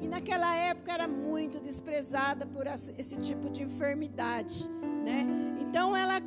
e 0.00 0.08
naquela 0.08 0.54
época 0.56 0.92
era 0.92 1.06
muito 1.06 1.60
desprezada 1.60 2.46
por 2.46 2.66
esse 2.66 3.16
tipo 3.16 3.50
de 3.50 3.62
enfermidade, 3.62 4.68
né? 5.04 5.26
Então 5.60 5.94
ela 5.96 6.20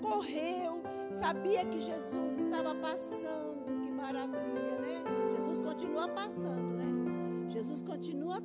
correu, 0.00 0.82
sabia 1.10 1.64
que 1.66 1.80
Jesus 1.80 2.36
estava 2.36 2.74
passando, 2.76 3.64
que 3.82 3.90
maravilha, 3.90 4.78
né? 4.80 5.02
Jesus 5.34 5.60
continua 5.60 6.08
passando, 6.08 6.74
né? 6.74 7.50
Jesus 7.50 7.82
continua 7.82 8.40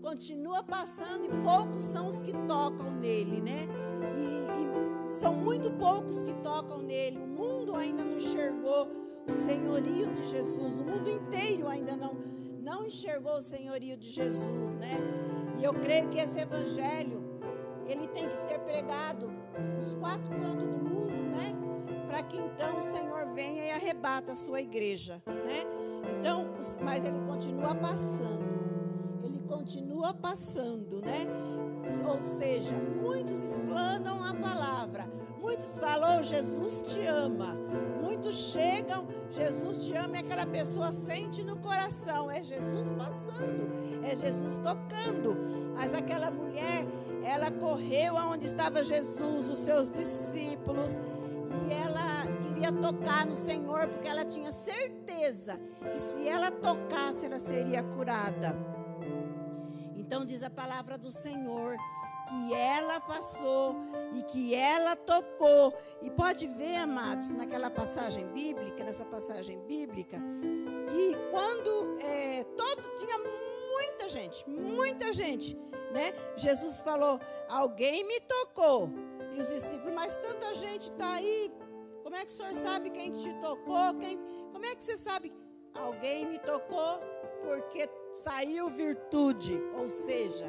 continua 0.00 0.62
passando 0.62 1.24
e 1.24 1.28
poucos 1.42 1.84
são 1.84 2.06
os 2.06 2.20
que 2.20 2.32
tocam 2.46 2.90
nele, 2.90 3.40
né? 3.40 3.62
E, 4.16 5.08
e 5.08 5.12
são 5.12 5.34
muito 5.34 5.70
poucos 5.72 6.22
que 6.22 6.32
tocam 6.34 6.82
nele. 6.82 7.18
O 7.18 7.26
mundo 7.26 7.76
ainda 7.76 8.02
não 8.02 8.16
enxergou 8.16 8.88
o 9.28 9.32
senhorio 9.32 10.12
de 10.14 10.24
Jesus. 10.24 10.80
O 10.80 10.84
mundo 10.84 11.08
inteiro 11.08 11.68
ainda 11.68 11.96
não, 11.96 12.14
não 12.60 12.84
enxergou 12.84 13.36
o 13.36 13.42
senhorio 13.42 13.96
de 13.96 14.10
Jesus, 14.10 14.74
né? 14.76 14.96
E 15.58 15.64
eu 15.64 15.74
creio 15.74 16.08
que 16.08 16.18
esse 16.18 16.40
evangelho, 16.40 17.22
ele 17.86 18.08
tem 18.08 18.28
que 18.28 18.36
ser 18.36 18.58
pregado 18.60 19.30
nos 19.76 19.94
quatro 19.96 20.30
cantos 20.30 20.66
do 20.66 20.78
mundo, 20.78 21.12
né? 21.12 21.54
Para 22.06 22.22
que 22.22 22.38
então 22.38 22.78
o 22.78 22.80
Senhor 22.80 23.26
venha 23.34 23.66
e 23.66 23.70
arrebata 23.70 24.32
a 24.32 24.34
sua 24.34 24.60
igreja, 24.60 25.22
né? 25.26 25.62
Então, 26.18 26.46
mas 26.82 27.04
ele 27.04 27.20
continua 27.20 27.74
passando. 27.74 28.49
Continua 29.50 30.14
passando, 30.14 31.02
né? 31.02 31.26
Ou 32.06 32.20
seja, 32.20 32.76
muitos 32.76 33.42
explanam 33.42 34.22
a 34.22 34.32
palavra, 34.32 35.10
muitos 35.40 35.76
falam, 35.76 36.22
Jesus 36.22 36.82
te 36.82 37.04
ama. 37.04 37.56
Muitos 38.00 38.36
chegam, 38.52 39.08
Jesus 39.28 39.84
te 39.84 39.96
ama 39.96 40.16
e 40.16 40.20
aquela 40.20 40.46
pessoa 40.46 40.92
sente 40.92 41.42
no 41.42 41.56
coração. 41.56 42.30
É 42.30 42.44
Jesus 42.44 42.92
passando, 42.92 44.04
é 44.04 44.14
Jesus 44.14 44.56
tocando. 44.58 45.36
Mas 45.74 45.92
aquela 45.92 46.30
mulher, 46.30 46.86
ela 47.24 47.50
correu 47.50 48.16
aonde 48.16 48.46
estava 48.46 48.84
Jesus, 48.84 49.50
os 49.50 49.58
seus 49.58 49.90
discípulos, 49.90 51.00
e 51.66 51.72
ela 51.72 52.24
queria 52.46 52.70
tocar 52.70 53.26
no 53.26 53.34
Senhor, 53.34 53.88
porque 53.88 54.06
ela 54.06 54.24
tinha 54.24 54.52
certeza 54.52 55.58
que 55.92 55.98
se 55.98 56.28
ela 56.28 56.52
tocasse, 56.52 57.26
ela 57.26 57.40
seria 57.40 57.82
curada. 57.82 58.69
Então 60.10 60.24
diz 60.24 60.42
a 60.42 60.50
palavra 60.50 60.98
do 60.98 61.08
Senhor 61.12 61.76
que 62.28 62.52
ela 62.52 62.98
passou 62.98 63.76
e 64.12 64.24
que 64.24 64.56
ela 64.56 64.96
tocou. 64.96 65.72
E 66.02 66.10
pode 66.10 66.48
ver, 66.48 66.74
amados, 66.78 67.30
naquela 67.30 67.70
passagem 67.70 68.26
bíblica, 68.26 68.82
nessa 68.82 69.04
passagem 69.04 69.60
bíblica, 69.66 70.18
que 70.88 71.14
quando 71.30 71.96
é, 72.00 72.42
todo 72.56 72.88
tinha 72.96 73.18
muita 73.18 74.08
gente, 74.08 74.50
muita 74.50 75.12
gente, 75.12 75.56
né? 75.92 76.12
Jesus 76.34 76.80
falou: 76.80 77.20
alguém 77.48 78.04
me 78.04 78.18
tocou. 78.18 78.90
E 79.36 79.40
os 79.40 79.48
discípulos, 79.48 79.94
mas 79.94 80.16
tanta 80.16 80.54
gente 80.54 80.90
está 80.90 81.14
aí. 81.14 81.52
Como 82.02 82.16
é 82.16 82.24
que 82.24 82.32
o 82.32 82.34
senhor 82.34 82.56
sabe 82.56 82.90
quem 82.90 83.12
te 83.12 83.32
tocou? 83.34 83.94
Quem, 84.00 84.18
como 84.50 84.66
é 84.66 84.74
que 84.74 84.82
você 84.82 84.96
sabe? 84.96 85.32
Alguém 85.72 86.26
me 86.26 86.40
tocou 86.40 87.00
porque 87.42 87.88
saiu 88.14 88.68
virtude, 88.68 89.60
ou 89.74 89.88
seja, 89.88 90.46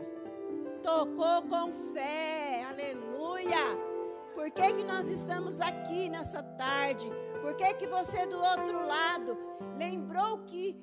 tocou 0.82 1.42
com 1.44 1.72
fé, 1.94 2.64
aleluia. 2.64 3.92
Por 4.34 4.50
que, 4.52 4.74
que 4.74 4.84
nós 4.84 5.08
estamos 5.08 5.60
aqui 5.60 6.10
nessa 6.10 6.42
tarde? 6.42 7.08
Por 7.42 7.54
que, 7.56 7.74
que 7.76 7.88
você 7.88 8.26
do 8.26 8.40
outro 8.42 8.86
lado 8.86 9.38
lembrou 9.78 10.40
que 10.46 10.80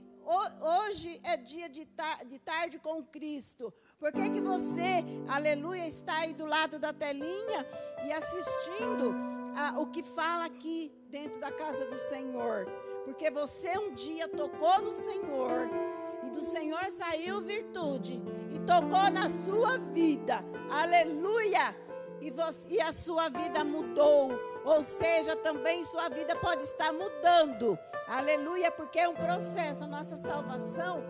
hoje 0.61 1.21
é 1.25 1.37
dia 1.37 1.69
de, 1.69 1.89
de 2.27 2.39
tarde 2.39 2.79
com 2.79 3.03
Cristo? 3.03 3.73
Por 3.99 4.13
que, 4.13 4.31
que 4.31 4.41
você, 4.41 5.05
aleluia, 5.29 5.87
está 5.87 6.19
aí 6.19 6.35
do 6.35 6.47
lado 6.47 6.79
da 6.79 6.93
telinha 6.93 7.67
e 8.05 8.13
assistindo 8.13 9.15
a, 9.57 9.81
o 9.81 9.87
que 9.87 10.03
fala 10.03 10.45
aqui 10.45 10.93
dentro 11.09 11.41
da 11.41 11.51
casa 11.51 11.85
do 11.87 11.97
Senhor? 11.97 12.67
Porque 13.05 13.31
você 13.31 13.77
um 13.79 13.95
dia 13.95 14.29
tocou 14.29 14.83
no 14.83 14.91
Senhor 14.91 15.71
e 18.53 18.59
tocou 18.61 19.11
na 19.11 19.29
sua 19.29 19.79
vida. 19.79 20.45
Aleluia! 20.71 21.75
E, 22.21 22.31
você, 22.31 22.69
e 22.69 22.81
a 22.81 22.93
sua 22.93 23.29
vida 23.29 23.65
mudou. 23.65 24.33
Ou 24.65 24.83
seja, 24.83 25.37
também 25.37 25.85
sua 25.85 26.09
vida 26.09 26.35
pode 26.37 26.63
estar 26.65 26.93
mudando. 26.93 27.79
Aleluia, 28.07 28.71
porque 28.71 28.99
é 28.99 29.09
um 29.09 29.15
processo. 29.15 29.85
A 29.85 29.87
nossa 29.87 30.17
salvação, 30.17 31.03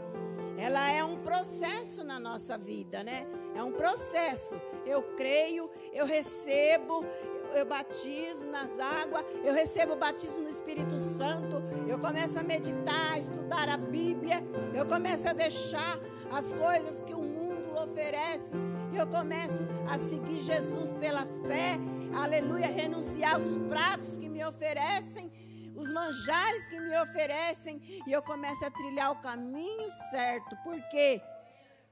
ela 0.58 0.90
é 0.90 1.02
um 1.04 1.16
processo 1.18 2.02
na 2.02 2.18
nossa 2.18 2.58
vida, 2.58 3.04
né? 3.04 3.26
É 3.54 3.62
um 3.62 3.70
processo. 3.70 4.60
Eu 4.84 5.02
creio, 5.16 5.70
eu 5.92 6.04
recebo, 6.04 7.06
eu 7.54 7.64
batizo 7.64 8.46
nas 8.48 8.78
águas, 8.78 9.24
eu 9.44 9.54
recebo 9.54 9.92
o 9.92 9.96
batismo 9.96 10.42
no 10.42 10.50
Espírito 10.50 10.98
Santo, 10.98 11.62
eu 11.86 11.98
começo 11.98 12.38
a 12.40 12.42
meditar, 12.42 13.12
a 13.12 13.18
estudar 13.18 13.68
a 13.68 13.76
Bíblia, 13.76 14.42
eu 14.74 14.84
começo 14.84 15.28
a 15.28 15.32
deixar 15.32 15.98
as 16.32 16.52
coisas 16.52 17.00
que 17.02 17.14
o 17.14 17.22
mundo 17.22 17.76
oferece, 17.78 18.54
eu 18.92 19.06
começo 19.06 19.62
a 19.88 19.96
seguir 19.96 20.40
Jesus 20.40 20.92
pela 20.94 21.24
fé, 21.46 21.78
aleluia, 22.14 22.66
renunciar 22.66 23.38
os 23.38 23.56
pratos 23.68 24.18
que 24.18 24.28
me 24.28 24.44
oferecem, 24.44 25.30
os 25.78 25.92
manjares 25.92 26.68
que 26.68 26.80
me 26.80 26.98
oferecem, 27.00 27.80
e 28.04 28.12
eu 28.12 28.20
começo 28.20 28.64
a 28.64 28.70
trilhar 28.70 29.12
o 29.12 29.20
caminho 29.20 29.88
certo, 30.10 30.56
por 30.64 30.80
quê? 30.88 31.22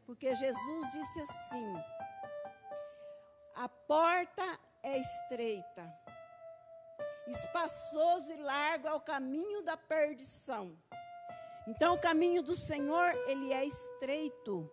Porque 0.04 0.34
Jesus 0.34 0.90
disse 0.90 1.20
assim: 1.20 1.74
a 3.54 3.68
porta 3.68 4.58
é 4.82 4.98
estreita, 4.98 5.94
espaçoso 7.28 8.32
e 8.32 8.36
largo 8.36 8.88
é 8.88 8.92
o 8.92 9.00
caminho 9.00 9.62
da 9.62 9.76
perdição. 9.76 10.76
Então 11.68 11.94
o 11.94 12.00
caminho 12.00 12.42
do 12.42 12.56
Senhor, 12.56 13.12
ele 13.28 13.52
é 13.52 13.64
estreito. 13.64 14.68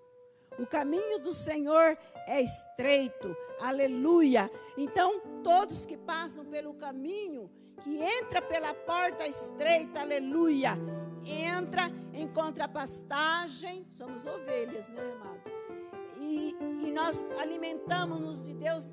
O 0.60 0.68
caminho 0.68 1.18
do 1.18 1.34
Senhor 1.34 1.98
é 2.28 2.40
estreito. 2.42 3.36
Aleluia. 3.60 4.52
Então 4.78 5.42
todos 5.44 5.88
que 5.88 5.98
passam 5.98 6.46
pelo 6.46 6.76
caminho, 6.76 7.52
que 7.82 8.02
entra 8.02 8.42
pela 8.42 8.74
porta 8.74 9.28
estreita, 9.28 10.02
aleluia, 10.02 10.78
entra, 11.26 11.90
encontra 12.14 12.68
pastagem, 12.68 13.86
somos 13.90 14.26
ovelhas, 14.26 14.88
né, 14.90 15.02
amados? 15.02 15.52
E, 16.20 16.56
e 16.86 16.92
nós 16.92 17.28
alimentamos-nos 17.40 18.42
de 18.42 18.54
Deus 18.54 18.88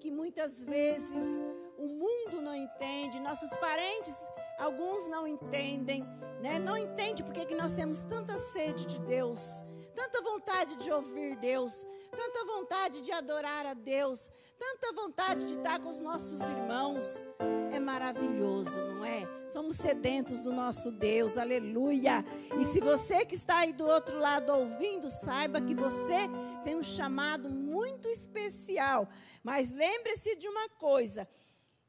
que 0.00 0.10
muitas 0.10 0.64
vezes 0.64 1.46
o 1.78 1.86
mundo 1.86 2.40
não 2.42 2.54
entende, 2.54 3.20
nossos 3.20 3.50
parentes, 3.56 4.16
alguns 4.58 5.06
não 5.08 5.26
entendem, 5.26 6.04
né? 6.40 6.58
Não 6.58 6.76
entende 6.76 7.22
porque 7.22 7.46
que 7.46 7.54
nós 7.54 7.72
temos 7.72 8.02
tanta 8.02 8.36
sede 8.38 8.86
de 8.86 9.00
Deus, 9.02 9.64
tanta 9.94 10.20
vontade 10.22 10.76
de 10.76 10.90
ouvir 10.90 11.36
Deus, 11.36 11.86
tanta 12.10 12.44
vontade 12.44 13.00
de 13.00 13.12
adorar 13.12 13.66
a 13.66 13.74
Deus, 13.74 14.30
tanta 14.58 14.92
vontade 14.92 15.46
de 15.46 15.54
estar 15.54 15.80
com 15.80 15.88
os 15.88 15.98
nossos 15.98 16.40
irmãos. 16.40 17.24
É 17.70 17.80
maravilhoso, 17.80 18.80
não 18.80 19.04
é? 19.04 19.26
Somos 19.48 19.76
sedentos 19.76 20.40
do 20.40 20.52
nosso 20.52 20.90
Deus, 20.90 21.38
aleluia. 21.38 22.24
E 22.60 22.64
se 22.64 22.80
você 22.80 23.24
que 23.24 23.34
está 23.34 23.58
aí 23.58 23.72
do 23.72 23.86
outro 23.86 24.18
lado 24.18 24.52
ouvindo, 24.52 25.08
saiba 25.08 25.60
que 25.60 25.74
você 25.74 26.28
tem 26.64 26.76
um 26.76 26.82
chamado 26.82 27.48
muito 27.48 28.08
especial 28.08 29.08
mas 29.42 29.70
lembre-se 29.70 30.36
de 30.36 30.48
uma 30.48 30.68
coisa: 30.68 31.28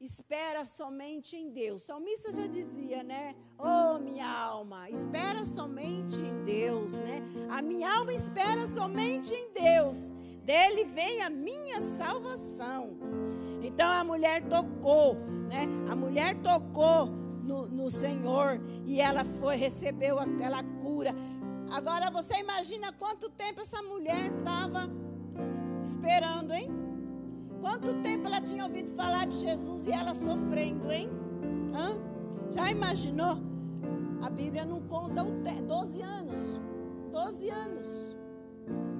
espera 0.04 0.64
somente 0.64 1.36
em 1.36 1.50
Deus. 1.50 1.82
O 1.82 1.86
salmista 1.86 2.30
já 2.30 2.46
dizia, 2.46 3.02
né? 3.02 3.34
Oh, 3.58 3.98
minha 3.98 4.28
alma, 4.28 4.90
espera 4.90 5.44
somente 5.46 6.16
em 6.16 6.44
Deus, 6.44 7.00
né? 7.00 7.22
A 7.48 7.62
minha 7.62 7.92
alma 7.92 8.12
espera 8.12 8.66
somente 8.68 9.32
em 9.32 9.50
Deus. 9.52 10.12
Dele 10.44 10.84
vem 10.84 11.22
a 11.22 11.30
minha 11.30 11.80
salvação. 11.80 12.98
Então 13.62 13.90
a 13.90 14.04
mulher 14.04 14.46
tocou, 14.46 15.14
né? 15.48 15.64
A 15.90 15.96
mulher 15.96 16.34
tocou 16.42 17.06
no, 17.06 17.66
no 17.66 17.90
Senhor 17.90 18.60
e 18.84 19.00
ela 19.00 19.24
foi, 19.24 19.56
recebeu 19.56 20.18
aquela 20.18 20.62
cura. 20.82 21.14
Agora 21.70 22.10
você 22.10 22.34
imagina 22.34 22.92
quanto 22.92 23.30
tempo 23.30 23.62
essa 23.62 23.82
mulher 23.82 24.30
estava 24.38 24.90
esperando, 25.82 26.52
hein? 26.52 26.83
Quanto 27.64 27.94
tempo 28.02 28.26
ela 28.26 28.42
tinha 28.42 28.62
ouvido 28.62 28.90
falar 28.92 29.26
de 29.26 29.38
Jesus 29.38 29.86
e 29.86 29.90
ela 29.90 30.14
sofrendo, 30.14 30.92
hein? 30.92 31.08
Hã? 31.74 31.96
Já 32.50 32.70
imaginou? 32.70 33.38
A 34.20 34.28
Bíblia 34.28 34.66
não 34.66 34.82
conta 34.82 35.22
o 35.22 35.42
te 35.42 35.62
12 35.62 36.02
anos. 36.02 36.60
12 37.10 37.48
anos. 37.48 38.18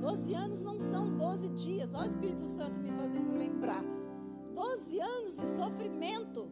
12 0.01 0.35
anos 0.35 0.63
não 0.63 0.79
são 0.79 1.15
12 1.15 1.49
dias. 1.51 1.95
Olha 1.95 2.05
o 2.05 2.07
Espírito 2.07 2.47
Santo 2.47 2.81
me 2.81 2.91
fazendo 2.93 3.37
lembrar. 3.37 3.85
12 4.55 4.99
anos 4.99 5.37
de 5.37 5.47
sofrimento, 5.47 6.51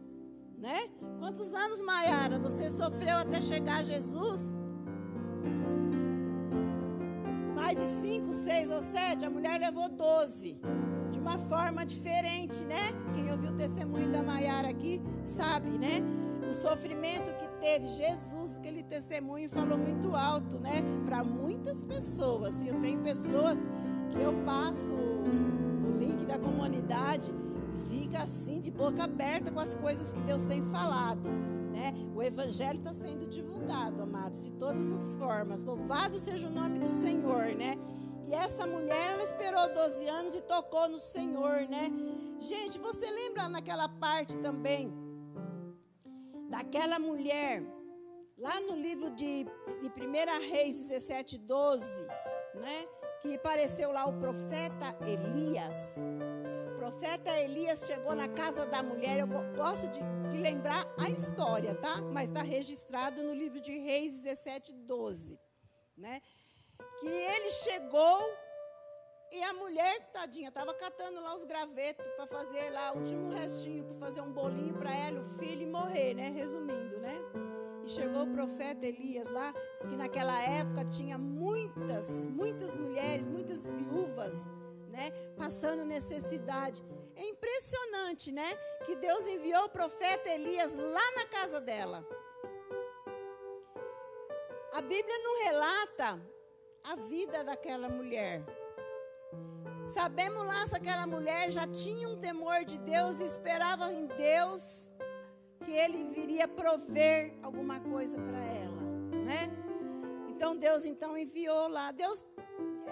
né? 0.59 0.81
Quantos 1.17 1.51
anos, 1.55 1.81
Maiara, 1.81 2.37
você 2.37 2.69
sofreu 2.69 3.17
até 3.17 3.41
chegar 3.41 3.79
a 3.79 3.83
Jesus? 3.83 4.55
Mais 7.55 7.75
de 7.75 7.87
5, 7.87 8.31
6 8.31 8.69
ou 8.69 8.81
7? 8.83 9.25
A 9.25 9.31
mulher 9.31 9.59
levou 9.59 9.89
12 9.89 10.82
uma 11.23 11.37
forma 11.37 11.85
diferente, 11.85 12.65
né? 12.65 12.91
Quem 13.15 13.31
ouviu 13.31 13.51
o 13.51 13.55
testemunho 13.55 14.11
da 14.11 14.21
Maiara 14.21 14.67
aqui 14.67 15.01
sabe, 15.23 15.69
né? 15.69 16.01
O 16.49 16.53
sofrimento 16.53 17.31
que 17.37 17.47
teve 17.61 17.87
Jesus, 17.87 18.57
aquele 18.57 18.83
testemunho 18.83 19.49
falou 19.49 19.77
muito 19.77 20.13
alto, 20.15 20.59
né? 20.59 20.83
Para 21.05 21.23
muitas 21.23 21.81
pessoas. 21.85 22.61
Eu 22.61 22.79
tenho 22.81 22.99
pessoas 22.99 23.65
que 24.11 24.21
eu 24.21 24.33
passo 24.45 24.91
o 24.91 25.97
link 25.97 26.25
da 26.25 26.37
comunidade 26.37 27.31
e 27.73 27.79
fica 27.89 28.19
assim 28.19 28.59
de 28.59 28.69
boca 28.69 29.05
aberta 29.05 29.49
com 29.49 29.61
as 29.61 29.75
coisas 29.75 30.11
que 30.11 30.19
Deus 30.21 30.43
tem 30.43 30.61
falado. 30.61 31.29
Né? 31.71 31.93
O 32.13 32.21
evangelho 32.21 32.79
está 32.79 32.91
sendo 32.91 33.25
divulgado, 33.27 34.01
amados, 34.03 34.43
de 34.43 34.51
todas 34.51 34.91
as 34.91 35.15
formas. 35.15 35.63
Louvado 35.63 36.19
seja 36.19 36.49
o 36.49 36.51
nome 36.51 36.79
do 36.79 36.87
Senhor, 36.87 37.55
né? 37.55 37.77
E 38.27 38.33
essa 38.33 38.65
mulher, 38.65 39.13
ela 39.13 39.23
esperou 39.23 39.73
12 39.73 40.07
anos 40.07 40.35
e 40.35 40.41
tocou 40.41 40.87
no 40.87 40.97
Senhor, 40.97 41.67
né? 41.67 41.89
Gente, 42.39 42.79
você 42.79 43.09
lembra 43.09 43.49
naquela 43.49 43.89
parte 43.89 44.35
também 44.37 45.03
daquela 46.53 46.99
mulher, 46.99 47.63
lá 48.37 48.61
no 48.61 48.75
livro 48.75 49.09
de, 49.09 49.43
de 49.43 49.87
1 49.87 50.51
Reis 50.51 50.77
17, 50.87 51.39
12, 51.39 52.03
né? 52.53 52.85
Que 53.23 53.35
apareceu 53.35 53.91
lá 53.91 54.05
o 54.05 54.19
profeta 54.19 54.95
Elias. 55.07 55.97
O 56.71 56.77
profeta 56.77 57.35
Elias 57.39 57.85
chegou 57.87 58.13
na 58.13 58.27
casa 58.27 58.67
da 58.67 58.83
mulher. 58.83 59.19
Eu 59.19 59.27
gosto 59.55 59.87
de, 59.87 59.99
de 60.29 60.37
lembrar 60.37 60.85
a 60.99 61.09
história, 61.09 61.73
tá? 61.73 61.99
Mas 62.01 62.29
está 62.29 62.43
registrado 62.43 63.23
no 63.23 63.33
livro 63.33 63.59
de 63.59 63.75
Reis 63.79 64.19
17, 64.19 64.73
12, 64.73 65.39
né? 65.97 66.21
Que 66.99 67.07
ele 67.07 67.49
chegou 67.49 68.21
e 69.33 69.41
a 69.41 69.51
mulher, 69.51 69.99
tadinha, 70.11 70.49
estava 70.49 70.75
catando 70.75 71.19
lá 71.19 71.35
os 71.35 71.43
gravetos 71.43 72.05
para 72.09 72.27
fazer 72.27 72.69
lá 72.69 72.91
o 72.93 72.99
último 72.99 73.33
restinho, 73.33 73.83
para 73.85 73.97
fazer 73.97 74.21
um 74.21 74.31
bolinho 74.31 74.75
para 74.75 74.95
ela, 74.95 75.21
o 75.21 75.25
filho, 75.39 75.63
e 75.63 75.65
morrer, 75.65 76.13
né? 76.13 76.29
Resumindo, 76.29 76.99
né? 76.99 77.19
E 77.83 77.89
chegou 77.89 78.25
o 78.25 78.31
profeta 78.31 78.85
Elias 78.85 79.27
lá, 79.29 79.51
que 79.81 79.95
naquela 79.95 80.39
época 80.39 80.85
tinha 80.85 81.17
muitas, 81.17 82.27
muitas 82.27 82.77
mulheres, 82.77 83.27
muitas 83.27 83.67
viúvas, 83.67 84.51
né? 84.89 85.09
Passando 85.35 85.83
necessidade. 85.83 86.83
É 87.15 87.27
impressionante, 87.27 88.31
né? 88.31 88.55
Que 88.85 88.95
Deus 88.95 89.25
enviou 89.25 89.65
o 89.65 89.69
profeta 89.69 90.29
Elias 90.29 90.75
lá 90.75 91.11
na 91.15 91.25
casa 91.25 91.59
dela. 91.59 92.07
A 94.73 94.81
Bíblia 94.81 95.17
não 95.23 95.43
relata 95.43 96.32
a 96.83 96.95
vida 96.95 97.43
daquela 97.43 97.89
mulher. 97.89 98.43
Sabemos 99.85 100.45
lá 100.45 100.65
se 100.65 100.75
aquela 100.75 101.05
mulher 101.05 101.51
já 101.51 101.67
tinha 101.67 102.07
um 102.07 102.19
temor 102.19 102.63
de 102.63 102.77
Deus 102.77 103.19
e 103.19 103.23
esperava 103.23 103.91
em 103.91 104.05
Deus 104.07 104.91
que 105.63 105.71
ele 105.71 106.05
viria 106.05 106.47
prover 106.47 107.33
alguma 107.41 107.79
coisa 107.79 108.17
para 108.17 108.41
ela, 108.41 108.81
né? 109.25 109.49
Então 110.29 110.55
Deus 110.55 110.85
então 110.85 111.17
enviou 111.17 111.67
lá. 111.67 111.91
Deus 111.91 112.23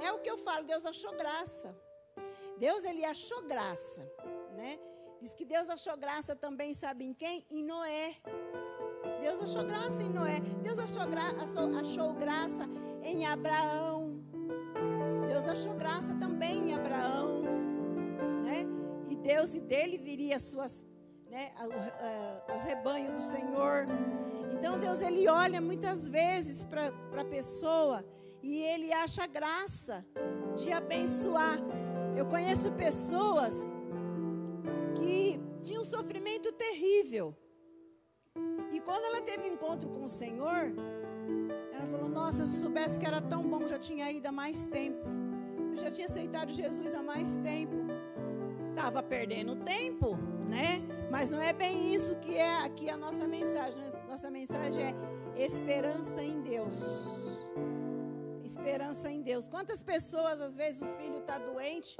é 0.04 0.12
o 0.12 0.20
que 0.20 0.30
eu 0.30 0.38
falo, 0.38 0.66
Deus 0.66 0.86
achou 0.86 1.12
graça. 1.14 1.76
Deus 2.58 2.86
ele 2.86 3.04
achou 3.04 3.42
graça, 3.44 4.10
né? 4.56 4.80
Diz 5.22 5.34
que 5.36 5.46
Deus 5.46 5.70
achou 5.70 5.96
graça 5.98 6.36
também, 6.36 6.74
sabe 6.74 7.06
em 7.06 7.14
quem? 7.14 7.44
Em 7.50 7.64
Noé. 7.64 8.16
Deus 9.22 9.44
achou 9.44 9.64
graça 9.64 10.02
em 10.02 10.10
Noé. 10.10 10.40
Deus 10.64 10.80
achou, 10.80 11.08
gra 11.08 11.28
achou, 11.44 11.78
achou 11.78 12.14
graça 12.14 12.68
em 13.04 13.26
Abraão. 13.26 14.20
Deus 15.28 15.48
achou 15.48 15.74
graça 15.76 16.14
também 16.16 16.70
em 16.70 16.74
Abraão. 16.74 17.44
Né? 18.44 18.66
E 19.10 19.16
Deus 19.16 19.54
e 19.54 19.60
dele 19.60 19.98
viria 19.98 20.36
as 20.38 20.44
suas, 20.44 20.86
né, 21.30 21.52
os 22.54 22.64
rebanhos 22.64 23.14
do 23.14 23.22
Senhor. 23.22 23.86
Então 24.54 24.80
Deus 24.80 25.02
ele 25.02 25.28
olha 25.28 25.62
muitas 25.62 26.08
vezes 26.08 26.66
para 26.66 26.92
a 27.22 27.26
pessoa 27.26 28.04
e 28.42 28.62
ele 28.64 28.92
acha 28.92 29.28
graça 29.28 30.04
de 30.56 30.72
abençoar. 30.72 31.60
Eu 32.16 32.26
conheço 32.26 32.72
pessoas 32.72 33.70
que 34.96 35.40
tinham 35.62 35.82
um 35.82 35.86
sofrimento 35.86 36.52
terrível. 36.52 37.36
Quando 38.84 39.06
ela 39.06 39.22
teve 39.22 39.48
encontro 39.48 39.90
com 39.90 40.04
o 40.04 40.10
Senhor, 40.10 40.74
ela 41.74 41.88
falou: 41.88 42.10
Nossa, 42.10 42.46
se 42.46 42.56
eu 42.56 42.62
soubesse 42.62 43.00
que 43.00 43.06
era 43.06 43.22
tão 43.22 43.44
bom, 43.44 43.66
já 43.68 43.78
tinha 43.78 44.12
ido 44.12 44.28
há 44.28 44.32
mais 44.32 44.66
tempo. 44.66 45.08
Eu 45.72 45.78
já 45.78 45.92
tinha 45.92 46.08
aceitado 46.08 46.52
Jesus 46.52 46.94
há 46.94 47.02
mais 47.02 47.36
tempo. 47.38 47.76
Estava 48.70 49.04
perdendo 49.04 49.56
tempo, 49.58 50.18
né? 50.50 50.82
Mas 51.10 51.30
não 51.30 51.42
é 51.42 51.54
bem 51.54 51.94
isso 51.94 52.16
que 52.18 52.38
é 52.38 52.66
aqui 52.66 52.90
a 52.90 52.98
nossa 52.98 53.28
mensagem. 53.28 53.78
Nossa 54.08 54.30
mensagem 54.30 54.84
é 54.84 54.96
esperança 55.46 56.22
em 56.24 56.42
Deus. 56.42 56.78
Esperança 58.44 59.10
em 59.10 59.22
Deus. 59.22 59.48
Quantas 59.48 59.82
pessoas, 59.82 60.42
às 60.42 60.56
vezes, 60.56 60.82
o 60.82 60.88
filho 60.88 61.20
está 61.20 61.38
doente, 61.38 61.98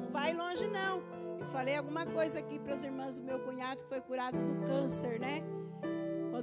não 0.00 0.10
vai 0.10 0.32
longe, 0.32 0.66
não. 0.68 1.02
Eu 1.40 1.46
falei 1.46 1.76
alguma 1.76 2.04
coisa 2.04 2.38
aqui 2.38 2.58
para 2.58 2.74
as 2.74 2.82
irmãs 2.82 3.18
do 3.18 3.24
meu 3.24 3.38
cunhado 3.40 3.82
que 3.82 3.88
foi 3.88 4.00
curado 4.00 4.36
do 4.36 4.66
câncer, 4.66 5.20
né? 5.20 5.42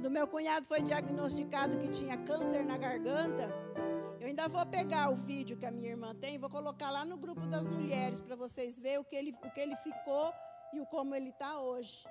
Quando 0.04 0.12
meu 0.12 0.28
cunhado 0.28 0.66
foi 0.66 0.82
diagnosticado 0.82 1.78
que 1.78 1.88
tinha 1.88 2.18
câncer 2.18 2.62
na 2.62 2.76
garganta, 2.76 3.48
eu 4.20 4.26
ainda 4.26 4.46
vou 4.46 4.66
pegar 4.66 5.08
o 5.08 5.16
vídeo 5.16 5.56
que 5.56 5.64
a 5.64 5.70
minha 5.70 5.92
irmã 5.92 6.14
tem, 6.14 6.36
vou 6.36 6.50
colocar 6.50 6.90
lá 6.90 7.06
no 7.06 7.16
grupo 7.16 7.46
das 7.46 7.70
mulheres 7.70 8.20
para 8.20 8.36
vocês 8.36 8.78
verem 8.78 8.98
o 8.98 9.04
que 9.04 9.16
ele, 9.16 9.34
o 9.42 9.50
que 9.50 9.58
ele 9.58 9.74
ficou 9.76 10.30
e 10.74 10.78
o 10.78 10.84
como 10.84 11.14
ele 11.14 11.30
está 11.30 11.58
hoje. 11.58 12.04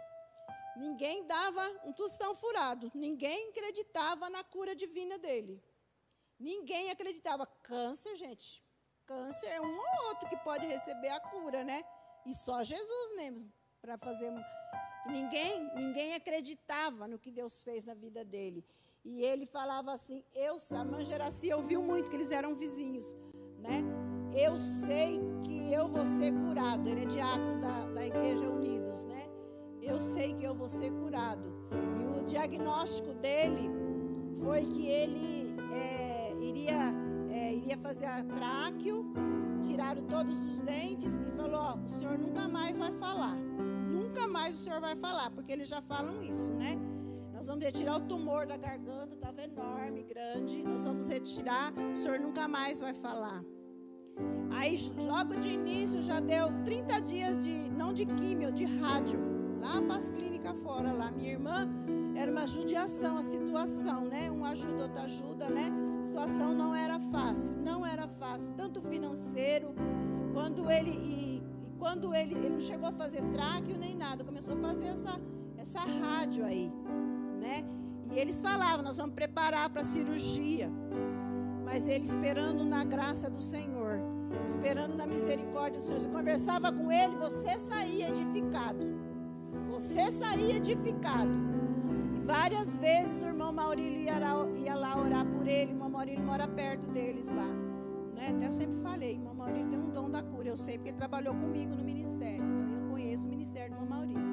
Ninguém 0.75 1.27
dava 1.27 1.61
um 1.85 1.93
tostão 1.93 2.33
furado, 2.33 2.91
ninguém 2.95 3.49
acreditava 3.49 4.27
na 4.27 4.43
cura 4.43 4.75
divina 4.75 5.19
dele. 5.19 5.63
Ninguém 6.39 6.89
acreditava. 6.89 7.45
Câncer, 7.61 8.15
gente, 8.15 8.65
câncer 9.05 9.49
é 9.49 9.61
um 9.61 9.77
ou 9.77 10.07
outro 10.07 10.27
que 10.29 10.37
pode 10.37 10.65
receber 10.65 11.09
a 11.09 11.19
cura, 11.19 11.63
né? 11.63 11.85
E 12.25 12.33
só 12.33 12.63
Jesus 12.63 13.15
mesmo 13.15 13.53
para 13.79 13.99
fazer 13.99 14.31
Ninguém, 15.05 15.69
ninguém 15.75 16.13
acreditava 16.13 17.07
no 17.07 17.19
que 17.19 17.31
Deus 17.31 17.61
fez 17.61 17.83
na 17.83 17.93
vida 17.93 18.23
dele. 18.23 18.63
E 19.03 19.21
ele 19.21 19.45
falava 19.45 19.91
assim: 19.91 20.23
Eu, 20.33 20.55
a 20.71 20.85
mãe 20.85 21.03
Geraci 21.03 21.51
ouviu 21.51 21.83
muito 21.83 22.09
que 22.09 22.15
eles 22.15 22.31
eram 22.31 22.55
vizinhos, 22.55 23.13
né? 23.59 23.83
Eu 24.33 24.57
sei 24.57 25.19
que 25.43 25.71
eu 25.73 25.87
vou 25.87 26.05
ser 26.05 26.33
curado. 26.33 26.87
Ele 26.87 27.03
é 27.03 27.05
diácono 27.05 27.59
da, 27.59 27.85
da 27.87 28.07
Igreja 28.07 28.49
Unidos, 28.49 29.05
né? 29.05 29.29
Eu 29.81 29.99
sei 29.99 30.33
que 30.33 30.45
eu 30.45 30.55
vou 30.55 30.69
ser 30.69 30.91
curado. 30.91 31.51
E 31.99 32.19
o 32.19 32.25
diagnóstico 32.25 33.13
dele 33.15 33.69
foi 34.41 34.65
que 34.65 34.87
ele 34.87 35.53
é, 35.73 36.33
iria, 36.41 36.93
é, 37.29 37.53
iria 37.53 37.77
fazer 37.77 38.05
a 38.05 38.23
tráqueo, 38.23 39.05
tiraram 39.63 40.03
todos 40.03 40.37
os 40.45 40.61
dentes 40.61 41.11
e 41.17 41.31
falou: 41.31 41.77
o 41.83 41.89
senhor 41.89 42.17
nunca 42.17 42.47
mais 42.47 42.77
vai 42.77 42.93
falar 42.93 43.37
nunca 44.13 44.27
mais 44.27 44.53
o 44.53 44.57
senhor 44.57 44.79
vai 44.79 44.95
falar, 44.95 45.31
porque 45.31 45.51
eles 45.51 45.67
já 45.67 45.81
falam 45.81 46.21
isso, 46.21 46.53
né? 46.53 46.77
Nós 47.33 47.47
vamos 47.47 47.63
retirar 47.63 47.97
o 47.97 48.01
tumor 48.01 48.45
da 48.45 48.55
garganta, 48.55 49.15
estava 49.15 49.41
enorme, 49.41 50.03
grande. 50.03 50.63
Nós 50.63 50.85
vamos 50.85 51.09
retirar, 51.09 51.73
o 51.73 51.95
senhor 51.95 52.19
nunca 52.19 52.47
mais 52.47 52.79
vai 52.79 52.93
falar. 52.93 53.43
Aí, 54.51 54.77
logo 55.03 55.35
de 55.37 55.49
início, 55.49 56.03
já 56.03 56.19
deu 56.19 56.47
30 56.63 57.01
dias 57.01 57.39
de, 57.39 57.71
não 57.71 57.91
de 57.91 58.05
químio, 58.05 58.51
de 58.51 58.65
rádio, 58.65 59.19
lá 59.59 59.81
para 59.81 59.95
as 59.95 60.11
clínicas 60.11 60.57
fora, 60.59 60.93
lá. 60.93 61.09
Minha 61.09 61.31
irmã, 61.31 61.67
era 62.15 62.31
uma 62.31 62.45
judiação 62.45 63.17
a 63.17 63.23
situação, 63.23 64.05
né? 64.05 64.29
Um 64.29 64.45
ajuda, 64.45 64.83
outro 64.83 65.01
ajuda, 65.01 65.49
né? 65.49 65.71
A 65.99 66.03
situação 66.03 66.53
não 66.53 66.75
era 66.75 66.99
fácil, 66.99 67.51
não 67.55 67.83
era 67.83 68.07
fácil, 68.07 68.53
tanto 68.53 68.79
financeiro, 68.79 69.73
quando 70.33 70.69
ele. 70.69 71.32
Quando 71.83 72.15
ele, 72.15 72.33
ele 72.33 72.47
não 72.47 72.61
chegou 72.61 72.87
a 72.87 72.93
fazer 72.93 73.21
tráqueo 73.33 73.77
nem 73.77 73.93
nada, 73.93 74.23
começou 74.23 74.53
a 74.53 74.57
fazer 74.57 74.87
essa, 74.87 75.19
essa 75.57 75.81
rádio 75.81 76.45
aí, 76.45 76.71
né? 77.41 77.61
E 78.09 78.17
eles 78.17 78.39
falavam, 78.41 78.85
nós 78.85 78.95
vamos 78.95 79.13
preparar 79.13 79.69
para 79.69 79.81
a 79.81 79.83
cirurgia. 79.83 80.71
Mas 81.65 81.89
ele 81.89 82.05
esperando 82.05 82.63
na 82.63 82.85
graça 82.85 83.29
do 83.29 83.41
Senhor, 83.41 83.99
esperando 84.45 84.95
na 84.95 85.05
misericórdia 85.05 85.81
do 85.81 85.85
Senhor. 85.85 85.99
Você 85.99 86.07
conversava 86.07 86.71
com 86.71 86.89
ele, 86.89 87.17
você 87.17 87.59
saía 87.59 88.07
edificado. 88.07 88.85
Você 89.69 90.09
saía 90.09 90.55
edificado. 90.55 91.37
E 92.15 92.19
várias 92.19 92.77
vezes 92.77 93.23
o 93.23 93.27
irmão 93.27 93.51
Maurílio 93.51 93.99
ia 93.99 94.19
lá, 94.19 94.49
ia 94.55 94.75
lá 94.75 94.97
orar 94.97 95.25
por 95.25 95.45
ele. 95.45 95.71
O 95.71 95.75
irmão 95.75 95.89
Maurílio 95.89 96.23
mora 96.23 96.47
perto 96.47 96.89
deles 96.91 97.27
lá. 97.27 97.72
Né? 98.23 98.29
Até 98.29 98.47
eu 98.47 98.51
sempre 98.51 98.77
falei, 98.77 99.11
irmão 99.11 99.35
Maurílio 99.35 99.69
tem 99.69 99.79
um 99.79 99.89
dom 99.89 100.09
da 100.09 100.23
cura. 100.23 100.47
Eu 100.47 100.55
sei 100.55 100.77
porque 100.77 100.89
ele 100.89 100.97
trabalhou 100.97 101.35
comigo 101.35 101.75
no 101.75 101.83
ministério. 101.83 102.43
Então 102.43 102.83
eu 102.83 102.89
conheço 102.91 103.25
o 103.25 103.29
ministério 103.29 103.71
do 103.71 103.75
irmão 103.75 103.89
Maurílio. 103.89 104.23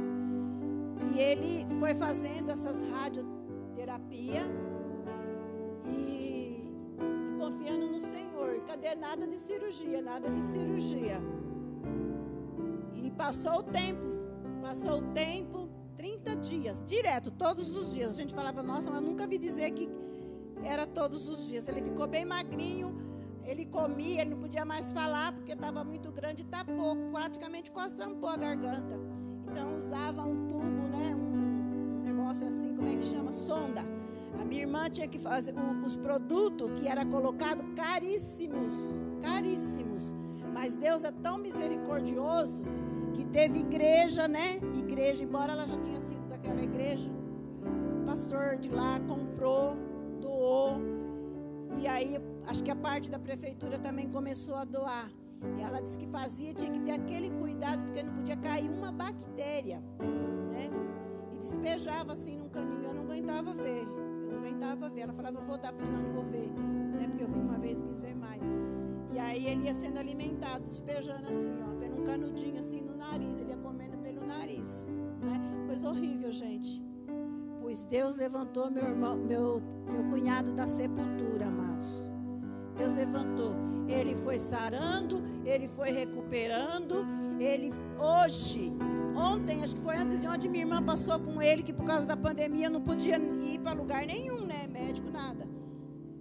E 1.12 1.18
ele 1.18 1.66
foi 1.81 1.94
fazendo 1.94 2.50
essas 2.50 2.83
radioterapia 2.83 4.42
e, 5.87 6.70
e 6.98 7.38
confiando 7.38 7.87
no 7.88 8.00
Senhor. 8.00 8.61
Cadê 8.66 8.94
nada 8.94 9.26
de 9.26 9.38
cirurgia? 9.38 10.00
Nada 10.00 10.31
de 10.31 10.44
cirurgia. 10.44 11.20
E 12.94 13.11
passou 13.11 13.59
o 13.59 13.62
tempo. 13.64 14.09
Passou 14.62 14.98
o 14.98 15.03
tempo, 15.12 15.68
30 15.96 16.37
dias, 16.37 16.83
direto, 16.85 17.31
todos 17.31 17.76
os 17.76 17.92
dias. 17.92 18.11
A 18.11 18.14
gente 18.14 18.35
falava, 18.35 18.62
nossa, 18.62 18.90
mas 18.90 19.03
nunca 19.03 19.26
vi 19.26 19.38
dizer 19.38 19.70
que 19.70 19.90
era 20.62 20.87
todos 20.87 21.29
os 21.29 21.48
dias. 21.48 21.66
Ele 21.66 21.83
ficou 21.83 22.07
bem 22.07 22.26
magrinho 22.26 23.10
ele 23.51 23.67
comia, 23.67 24.23
ele 24.23 24.31
não 24.31 24.39
podia 24.39 24.65
mais 24.65 24.93
falar 24.93 25.33
porque 25.33 25.53
estava 25.53 25.83
muito 25.83 26.13
grande 26.13 26.43
e 26.43 26.45
tá 26.45 26.65
pouco, 26.65 27.11
praticamente 27.11 27.69
quase 27.73 27.97
tampou 27.97 28.29
a 28.29 28.37
garganta. 28.37 28.97
Então 29.51 29.77
usava 29.77 30.23
um 30.23 30.47
tubo, 30.47 30.89
né, 30.97 31.17
um 31.17 32.03
negócio 32.05 32.47
assim, 32.47 32.77
como 32.77 32.89
é 32.89 32.95
que 32.95 33.03
chama? 33.03 33.33
Sonda. 33.33 33.85
A 34.41 34.45
minha 34.45 34.63
irmã 34.63 34.89
tinha 34.89 35.09
que 35.09 35.19
fazer 35.19 35.53
os 35.85 35.97
produtos 35.97 36.71
que 36.79 36.87
era 36.87 37.05
colocado 37.05 37.65
caríssimos, 37.75 38.73
caríssimos. 39.21 40.15
Mas 40.55 40.77
Deus 40.77 41.03
é 41.03 41.11
tão 41.11 41.37
misericordioso 41.37 42.63
que 43.15 43.25
teve 43.25 43.59
igreja, 43.59 44.29
né? 44.29 44.61
Igreja, 44.79 45.25
embora 45.25 45.53
ela 45.53 45.67
já 45.67 45.77
tinha 45.77 46.01
sido 46.01 46.29
daquela 46.29 46.63
igreja, 46.63 47.11
o 48.01 48.07
pastor 48.07 48.57
de 48.59 48.69
lá 48.69 49.01
comprou, 49.01 49.77
doou. 50.21 50.81
E 51.79 51.89
aí 51.89 52.21
Acho 52.46 52.64
que 52.64 52.70
a 52.70 52.76
parte 52.76 53.11
da 53.11 53.18
prefeitura 53.18 53.79
também 53.79 54.09
começou 54.09 54.57
a 54.57 54.64
doar. 54.64 55.11
E 55.59 55.62
ela 55.62 55.81
disse 55.81 55.98
que 55.98 56.07
fazia, 56.07 56.53
tinha 56.53 56.70
que 56.70 56.81
ter 56.81 56.92
aquele 56.92 57.31
cuidado, 57.31 57.83
porque 57.83 58.03
não 58.03 58.12
podia 58.14 58.37
cair 58.37 58.70
uma 58.70 58.92
bactéria. 58.92 59.81
Né? 60.50 60.70
E 61.33 61.38
despejava 61.38 62.12
assim 62.12 62.37
num 62.37 62.48
caninho. 62.48 62.85
Eu 62.85 62.94
não 62.94 63.03
aguentava 63.03 63.55
ver. 63.55 63.83
Eu 63.83 64.33
não 64.33 64.38
aguentava 64.38 64.90
ver. 64.90 65.00
Ela 65.00 65.12
falava, 65.12 65.38
eu 65.38 65.44
vou 65.44 65.57
dar. 65.57 65.72
Eu 65.72 65.87
não, 65.87 66.03
não 66.03 66.12
vou 66.12 66.24
ver. 66.24 66.50
Né? 66.50 67.09
Porque 67.09 67.24
eu 67.24 67.29
vi 67.29 67.38
uma 67.38 67.59
vez 67.59 67.81
quis 67.81 67.98
ver 67.98 68.14
mais. 68.14 68.42
E 69.12 69.18
aí 69.18 69.46
ele 69.46 69.64
ia 69.64 69.74
sendo 69.74 69.98
alimentado, 69.98 70.66
despejando 70.66 71.29
assim, 71.29 71.53
ó, 71.62 71.79
pelo 71.79 72.03
um 72.03 72.05
canudinho 72.05 72.59
assim 72.59 72.83
no 72.83 72.96
nariz. 72.96 73.38
Ele 73.38 73.50
ia 73.50 73.57
comendo 73.57 73.96
pelo 73.98 74.26
nariz. 74.26 74.92
Né? 75.20 75.40
Coisa 75.66 75.88
horrível, 75.88 76.31
gente. 76.31 76.83
Pois 77.61 77.83
Deus 77.85 78.16
levantou 78.16 78.70
meu 78.70 78.85
irmão, 78.85 79.17
meu, 79.17 79.62
meu 79.87 80.04
cunhado 80.10 80.52
da 80.52 80.67
sepultura, 80.67 81.46
amados. 81.46 82.10
Deus 82.81 82.94
levantou. 82.94 83.54
Ele 83.87 84.14
foi 84.16 84.38
sarando, 84.38 85.22
ele 85.44 85.68
foi 85.68 85.90
recuperando. 85.90 87.06
Ele 87.38 87.72
hoje, 87.98 88.72
ontem, 89.14 89.62
acho 89.62 89.76
que 89.76 89.83
foi 89.83 89.96
antes 89.96 90.18
de 90.18 90.26
ontem, 90.26 90.48
minha 90.48 90.64
irmã 90.64 90.83
passou 90.83 91.18
com 91.20 91.42
ele 91.42 91.62
que 91.62 91.74
por 91.74 91.85
causa 91.85 92.06
da 92.06 92.16
pandemia 92.16 92.70
não 92.70 92.81
podia 92.81 93.18
ir 93.18 93.58
para 93.58 93.72
lugar 93.72 94.06
nenhum, 94.06 94.46
né? 94.46 94.66
Médico 94.66 95.10
nada. 95.10 95.46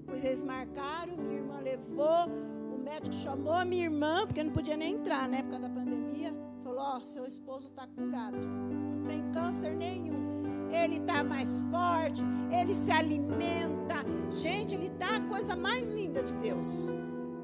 Pois 0.05 0.24
eles 0.24 0.41
marcaram, 0.41 1.16
minha 1.16 1.39
irmã 1.39 1.60
levou, 1.62 2.28
o 2.76 2.78
médico 2.78 3.16
chamou 3.16 3.53
a 3.53 3.64
minha 3.64 3.86
irmã, 3.86 4.26
porque 4.26 4.43
não 4.43 4.51
podia 4.51 4.76
nem 4.76 4.95
entrar, 4.95 5.30
né? 5.30 5.43
Por 5.43 5.51
causa 5.51 5.70
da 5.70 5.74
pandemia. 5.74 6.34
Falou: 6.64 6.80
Ó, 6.80 6.97
oh, 6.97 7.01
seu 7.01 7.26
esposo 7.26 7.68
está 7.68 7.88
curado. 7.88 8.38
Não 8.38 9.03
tem 9.05 9.32
câncer 9.32 9.76
nenhum 9.76 10.39
ele 10.72 10.98
está 10.98 11.24
mais 11.24 11.50
forte, 11.72 12.22
ele 12.52 12.76
se 12.76 12.92
alimenta. 12.92 13.96
Gente, 14.32 14.76
ele 14.76 14.88
está 14.88 15.18
a 15.18 15.22
coisa 15.22 15.56
mais 15.56 15.88
linda 15.88 16.22
de 16.22 16.34
Deus. 16.36 16.68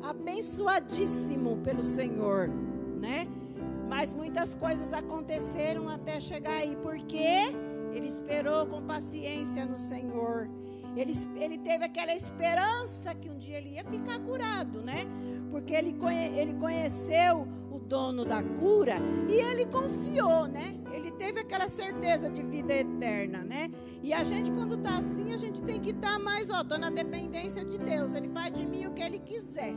Abençoadíssimo 0.04 1.58
pelo 1.58 1.84
Senhor, 1.84 2.50
né? 3.00 3.28
Mas 3.88 4.14
muitas 4.14 4.54
coisas 4.54 4.94
aconteceram 4.94 5.90
até 5.90 6.20
chegar 6.20 6.54
aí, 6.54 6.78
porque 6.82 7.18
ele 7.92 8.08
esperou 8.08 8.66
com 8.68 8.82
paciência 8.82 9.66
no 9.66 9.78
Senhor. 9.78 10.50
Ele, 10.96 11.14
ele 11.36 11.58
teve 11.58 11.84
aquela 11.84 12.14
esperança 12.16 13.14
que 13.14 13.30
um 13.30 13.38
dia 13.38 13.58
ele 13.58 13.72
ia 13.72 13.84
ficar 13.84 14.20
curado, 14.20 14.82
né? 14.82 15.06
Porque 15.52 15.74
ele, 15.74 15.94
conhe, 15.94 16.38
ele 16.38 16.54
conheceu 16.54 17.48
o 17.72 17.80
dono 17.80 18.24
da 18.24 18.42
cura 18.42 18.96
e 19.30 19.34
ele 19.34 19.66
confiou, 19.66 20.48
né? 20.48 20.76
Ele 20.92 21.12
teve 21.12 21.42
aquela 21.42 21.68
certeza 21.68 22.30
de 22.30 22.42
vida 22.42 22.74
eterna, 22.74 23.44
né? 23.44 23.70
E 24.02 24.14
a 24.14 24.24
gente, 24.24 24.52
quando 24.52 24.76
está 24.76 24.98
assim, 24.98 25.34
a 25.34 25.38
gente 25.38 25.62
tem 25.62 25.80
que 25.80 25.90
estar 25.90 26.14
tá 26.14 26.20
mais, 26.20 26.50
ó, 26.50 26.64
tô 26.64 26.78
na 26.78 26.90
dependência 26.90 27.66
de 27.66 27.78
Deus. 27.78 28.16
Ele 28.16 28.30
faz 28.30 28.54
de 28.54 28.66
mim 28.66 28.86
o 28.86 28.94
que 28.94 29.04
ele 29.04 29.20
quiser. 29.20 29.74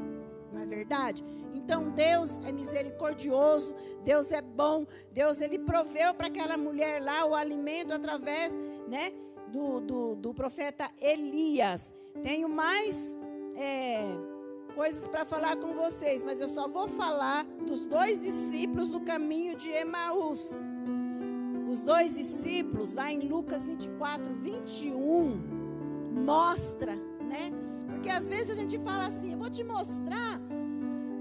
Não 0.53 0.63
é 0.63 0.67
verdade? 0.67 1.25
Então 1.53 1.91
Deus 1.91 2.39
é 2.47 2.53
misericordioso, 2.53 3.75
Deus 4.05 4.33
é 4.33 4.41
bom, 4.41 4.87
Deus 5.13 5.41
ele 5.41 5.59
proveu 5.59 6.15
para 6.15 6.29
aquela 6.29 6.57
mulher 6.57 7.03
lá 7.03 7.27
o 7.27 7.35
alimento 7.35 7.93
através, 7.93 8.59
né? 8.89 9.13
Do, 9.53 9.81
do, 9.81 10.15
do 10.15 10.35
profeta 10.35 10.89
Elias. 11.01 11.95
Tenho 12.23 12.49
mais 12.49 13.17
é, 13.57 14.03
coisas 14.75 15.09
para 15.09 15.25
falar 15.25 15.57
com 15.57 15.75
vocês, 15.75 16.23
mas 16.23 16.41
eu 16.41 16.49
só 16.49 16.69
vou 16.69 16.89
falar 16.89 17.45
dos 17.67 17.85
dois 17.85 18.21
discípulos 18.21 18.89
do 18.89 19.01
caminho 19.01 19.57
de 19.57 19.69
Emaús. 19.71 20.53
Os 21.69 21.81
dois 21.81 22.17
discípulos, 22.17 22.95
lá 22.95 23.13
em 23.13 23.21
Lucas 23.21 23.67
24, 23.67 24.35
21, 24.35 25.59
mostra, 26.25 26.95
né? 26.95 27.53
Porque 27.87 28.09
às 28.09 28.29
vezes 28.29 28.53
a 28.53 28.55
gente 28.55 28.79
fala 28.79 29.07
assim: 29.07 29.33
eu 29.33 29.39
vou 29.39 29.51
te 29.51 29.63
mostrar 29.63 30.41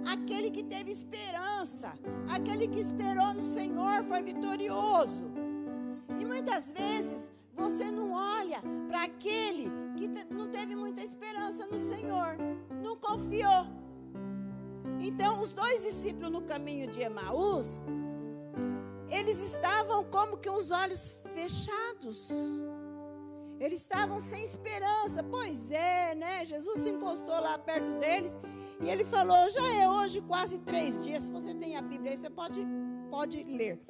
aquele 0.05 0.49
que 0.49 0.63
teve 0.63 0.91
esperança, 0.91 1.93
aquele 2.29 2.67
que 2.67 2.79
esperou 2.79 3.33
no 3.33 3.41
Senhor 3.41 4.03
foi 4.05 4.21
vitorioso. 4.21 5.25
E 6.19 6.23
muitas 6.23 6.71
vezes 6.71 7.29
você 7.57 7.91
não 7.91 8.11
olha 8.11 8.61
para 8.87 9.03
aquele 9.03 9.69
que 9.97 10.07
não 10.33 10.49
teve 10.49 10.75
muita 10.75 11.01
esperança 11.01 11.65
no 11.67 11.79
Senhor, 11.79 12.37
não 12.81 12.95
confiou. 12.95 13.65
Então, 14.99 15.41
os 15.41 15.53
dois 15.53 15.83
discípulos 15.83 16.31
no 16.31 16.41
caminho 16.41 16.87
de 16.87 17.01
Emaús, 17.01 17.83
eles 19.09 19.39
estavam 19.41 20.03
como 20.05 20.37
que 20.37 20.49
os 20.49 20.71
olhos 20.71 21.17
fechados. 21.33 22.29
Eles 23.59 23.81
estavam 23.81 24.19
sem 24.19 24.43
esperança. 24.43 25.23
Pois 25.23 25.71
é, 25.71 26.13
né? 26.15 26.45
Jesus 26.45 26.79
se 26.81 26.89
encostou 26.89 27.39
lá 27.39 27.57
perto 27.57 27.91
deles 27.99 28.37
e 28.79 28.89
ele 28.89 29.03
falou: 29.03 29.49
Já 29.49 29.73
é 29.73 29.89
hoje 29.89 30.21
quase 30.21 30.59
três 30.59 31.03
dias. 31.03 31.23
Se 31.23 31.31
você 31.31 31.53
tem 31.53 31.75
a 31.75 31.81
Bíblia 31.81 32.11
aí, 32.11 32.17
você 32.17 32.29
pode, 32.29 32.65
pode 33.09 33.43
ler. 33.43 33.81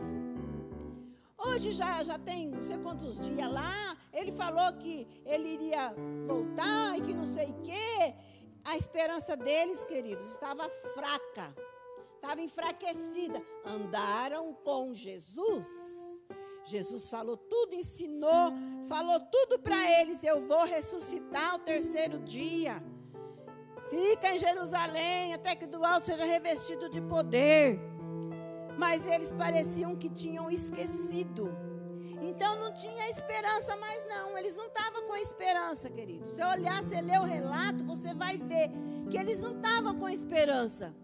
Hoje 1.38 1.72
já, 1.72 2.02
já 2.02 2.18
tem 2.18 2.48
não 2.48 2.64
sei 2.64 2.78
quantos 2.80 3.20
dias 3.20 3.52
lá. 3.52 3.96
Ele 4.12 4.32
falou 4.32 4.74
que 4.74 5.08
ele 5.26 5.50
iria 5.50 5.94
voltar 6.26 6.98
e 6.98 7.02
que 7.02 7.14
não 7.14 7.26
sei 7.26 7.52
o 7.52 7.62
quê. 7.62 8.16
A 8.64 8.76
esperança 8.76 9.38
deles, 9.38 9.84
queridos, 9.86 10.30
estava 10.32 10.68
fraca, 10.94 11.56
estava 12.16 12.42
enfraquecida. 12.42 13.42
Andaram 13.64 14.54
com 14.54 14.94
Jesus. 14.94 15.68
Jesus 16.66 17.10
falou 17.10 17.38
tudo, 17.38 17.76
ensinou, 17.76 18.52
falou 18.90 19.20
tudo 19.32 19.60
para 19.60 19.90
eles. 20.02 20.24
Eu 20.24 20.46
vou 20.46 20.66
ressuscitar 20.66 21.56
o 21.56 21.60
terceiro 21.60 22.20
dia. 22.20 22.84
Fica 23.90 24.34
em 24.34 24.38
Jerusalém 24.38 25.34
até 25.34 25.56
que 25.56 25.66
do 25.66 25.86
alto 25.86 26.08
seja 26.08 26.26
revestido 26.26 26.90
de 26.90 27.00
poder 27.00 27.80
mas 28.78 29.05
eles 29.07 29.32
pareciam 29.32 29.95
que 29.95 30.09
tinham 30.09 30.49
esquecido. 30.49 31.49
Então 32.21 32.59
não 32.59 32.73
tinha 32.73 33.09
esperança 33.09 33.75
mais 33.75 34.05
não, 34.07 34.38
eles 34.38 34.55
não 34.55 34.67
estavam 34.67 35.03
com 35.07 35.15
esperança, 35.15 35.89
queridos. 35.89 36.32
Se 36.32 36.43
olhar, 36.43 36.84
se 36.84 36.99
ler 37.01 37.19
o 37.19 37.23
relato, 37.23 37.84
você 37.84 38.13
vai 38.13 38.38
ver 38.38 38.69
que 39.09 39.17
eles 39.17 39.39
não 39.39 39.55
estavam 39.55 39.95
com 39.95 40.09
esperança. 40.09 40.95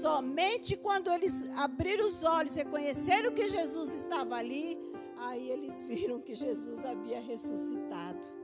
Somente 0.00 0.76
quando 0.76 1.10
eles 1.10 1.48
abriram 1.56 2.06
os 2.06 2.24
olhos 2.24 2.56
e 2.56 2.60
reconheceram 2.60 3.32
que 3.32 3.48
Jesus 3.48 3.92
estava 3.92 4.36
ali, 4.36 4.78
aí 5.16 5.50
eles 5.50 5.82
viram 5.84 6.20
que 6.20 6.34
Jesus 6.34 6.84
havia 6.84 7.20
ressuscitado. 7.20 8.38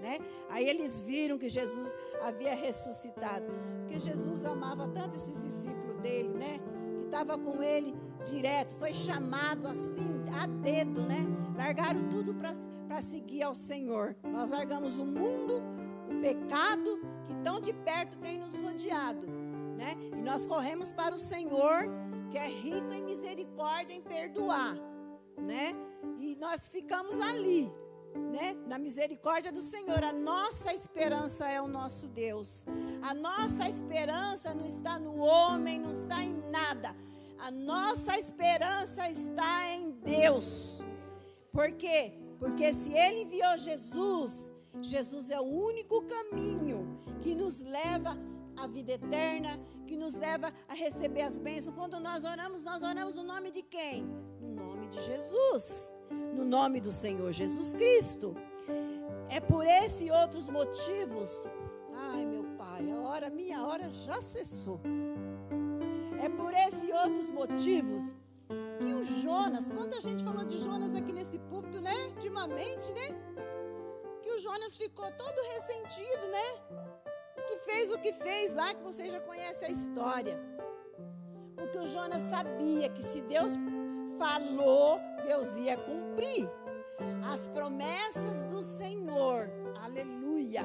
Né? 0.00 0.18
Aí 0.48 0.68
eles 0.68 1.00
viram 1.00 1.38
que 1.38 1.48
Jesus 1.48 1.96
havia 2.20 2.54
ressuscitado, 2.54 3.46
porque 3.80 3.98
Jesus 3.98 4.44
amava 4.44 4.86
tanto 4.88 5.16
esses 5.16 5.42
discípulos 5.42 6.00
dele, 6.00 6.28
né? 6.28 6.60
Estava 7.08 7.38
com 7.38 7.62
ele 7.62 7.94
direto, 8.24 8.74
foi 8.76 8.92
chamado 8.92 9.66
assim, 9.66 10.24
a 10.40 10.46
dedo, 10.46 11.02
né? 11.02 11.26
Largaram 11.56 12.08
tudo 12.08 12.34
para 12.34 13.02
seguir 13.02 13.42
ao 13.42 13.54
Senhor. 13.54 14.14
Nós 14.22 14.50
largamos 14.50 14.98
o 14.98 15.04
mundo, 15.04 15.62
o 16.08 16.20
pecado 16.20 17.00
que 17.26 17.34
tão 17.42 17.60
de 17.60 17.72
perto 17.72 18.16
tem 18.18 18.38
nos 18.38 18.54
rodeado, 18.54 19.26
né? 19.76 19.96
E 20.12 20.22
nós 20.22 20.46
corremos 20.46 20.92
para 20.92 21.14
o 21.14 21.18
Senhor, 21.18 21.88
que 22.30 22.38
é 22.38 22.46
rico 22.46 22.92
em 22.92 23.02
misericórdia, 23.02 23.94
em 23.94 24.02
perdoar, 24.02 24.76
né? 25.38 25.72
E 26.18 26.36
nós 26.36 26.68
ficamos 26.68 27.20
ali, 27.20 27.72
né? 28.18 28.56
Na 28.66 28.78
misericórdia 28.78 29.52
do 29.52 29.60
Senhor. 29.60 30.02
A 30.02 30.12
nossa 30.12 30.72
esperança 30.72 31.48
é 31.48 31.60
o 31.60 31.68
nosso 31.68 32.06
Deus. 32.06 32.66
A 33.02 33.14
nossa 33.14 33.68
esperança 33.68 34.54
não 34.54 34.66
está 34.66 34.98
no 34.98 35.16
homem, 35.18 35.78
não 35.78 35.94
está 35.94 36.22
em 36.22 36.34
nada. 36.50 36.94
A 37.38 37.50
nossa 37.50 38.18
esperança 38.18 39.08
está 39.10 39.68
em 39.70 39.90
Deus. 39.90 40.80
Por 41.52 41.72
quê? 41.72 42.12
Porque 42.38 42.72
se 42.72 42.92
Ele 42.92 43.22
enviou 43.22 43.56
Jesus, 43.56 44.54
Jesus 44.80 45.30
é 45.30 45.40
o 45.40 45.44
único 45.44 46.02
caminho 46.02 47.00
que 47.20 47.34
nos 47.34 47.62
leva 47.62 48.16
à 48.56 48.66
vida 48.66 48.92
eterna, 48.92 49.58
que 49.86 49.96
nos 49.96 50.14
leva 50.14 50.52
a 50.68 50.74
receber 50.74 51.22
as 51.22 51.38
bênçãos. 51.38 51.74
Quando 51.76 51.98
nós 51.98 52.24
oramos, 52.24 52.62
nós 52.62 52.82
oramos 52.82 53.14
no 53.14 53.22
nome 53.22 53.50
de 53.50 53.62
quem? 53.62 54.04
No 54.40 54.48
nome 54.48 54.88
de 54.88 55.00
Jesus 55.00 55.97
no 56.34 56.44
nome 56.44 56.80
do 56.80 56.92
Senhor 56.92 57.32
Jesus 57.32 57.74
Cristo. 57.74 58.34
É 59.28 59.40
por 59.40 59.66
esse 59.66 60.06
e 60.06 60.10
outros 60.10 60.48
motivos. 60.48 61.46
Ai, 61.94 62.24
meu 62.24 62.44
Pai, 62.56 62.90
a 62.90 63.00
hora, 63.00 63.30
minha 63.30 63.62
hora 63.64 63.90
já 63.90 64.20
cessou. 64.22 64.80
É 66.22 66.28
por 66.28 66.52
esse 66.52 66.86
e 66.86 66.92
outros 66.92 67.30
motivos 67.30 68.14
que 68.78 68.94
o 68.94 69.02
Jonas, 69.02 69.70
quanta 69.70 70.00
gente 70.00 70.22
falou 70.24 70.44
de 70.44 70.58
Jonas 70.58 70.94
aqui 70.94 71.12
nesse 71.12 71.38
púlpito, 71.38 71.80
né? 71.80 71.94
Ultimamente, 72.16 72.92
né? 72.92 73.08
Que 74.22 74.30
o 74.30 74.38
Jonas 74.38 74.76
ficou 74.76 75.10
todo 75.12 75.42
ressentido, 75.52 76.26
né? 76.28 76.48
Que 77.46 77.58
fez 77.58 77.92
o 77.92 77.98
que 77.98 78.12
fez 78.12 78.54
lá, 78.54 78.74
que 78.74 78.82
você 78.82 79.10
já 79.10 79.20
conhece 79.20 79.64
a 79.64 79.68
história. 79.68 80.40
Porque 81.56 81.78
o 81.78 81.88
Jonas 81.88 82.22
sabia 82.22 82.88
que 82.88 83.02
se 83.02 83.20
Deus 83.22 83.52
falou, 84.18 85.00
Deus 85.24 85.56
ia 85.56 85.76
cumprir. 85.76 86.48
As 87.32 87.46
promessas 87.48 88.44
do 88.44 88.60
Senhor, 88.60 89.48
aleluia, 89.82 90.64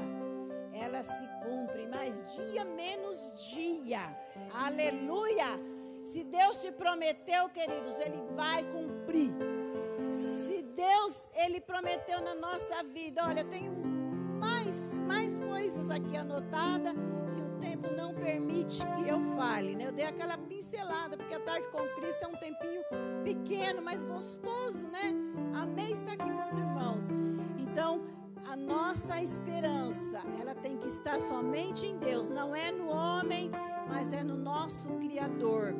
elas 0.73 1.05
se 1.05 1.27
cumprem, 1.43 1.87
mais 1.87 2.23
dia 2.35 2.65
menos 2.65 3.33
dia, 3.53 4.01
aleluia. 4.53 5.59
Se 6.03 6.23
Deus 6.23 6.59
te 6.61 6.71
prometeu, 6.71 7.49
queridos, 7.49 7.99
Ele 7.99 8.21
vai 8.35 8.63
cumprir. 8.63 9.31
Se 10.11 10.61
Deus, 10.63 11.29
Ele 11.35 11.61
prometeu 11.61 12.21
na 12.21 12.35
nossa 12.35 12.83
vida, 12.83 13.23
olha, 13.23 13.41
eu 13.41 13.49
tenho 13.49 13.71
mais, 14.39 14.99
mais 14.99 15.39
coisas 15.39 15.89
aqui 15.89 16.17
anotadas 16.17 16.95
tempo 17.63 17.89
não 17.95 18.13
permite 18.13 18.85
que 18.85 19.07
eu 19.07 19.19
fale, 19.37 19.75
né? 19.75 19.87
Eu 19.87 19.91
dei 19.91 20.05
aquela 20.05 20.37
pincelada, 20.37 21.17
porque 21.17 21.33
a 21.33 21.39
tarde 21.39 21.67
com 21.69 21.79
Cristo 21.95 22.23
é 22.23 22.27
um 22.27 22.35
tempinho 22.35 22.83
pequeno, 23.23 23.81
mas 23.81 24.03
gostoso, 24.03 24.85
né? 24.87 25.13
Amei 25.53 25.93
estar 25.93 26.13
aqui 26.13 26.29
com 26.29 26.45
os 26.45 26.57
irmãos. 26.57 27.07
Então, 27.57 28.01
a 28.45 28.55
nossa 28.55 29.21
esperança, 29.21 30.21
ela 30.39 30.53
tem 30.53 30.77
que 30.77 30.87
estar 30.87 31.19
somente 31.19 31.85
em 31.85 31.97
Deus, 31.97 32.29
não 32.29 32.55
é 32.55 32.71
no 32.71 32.89
homem, 32.89 33.49
mas 33.87 34.11
é 34.11 34.23
no 34.23 34.35
nosso 34.35 34.89
Criador. 34.99 35.73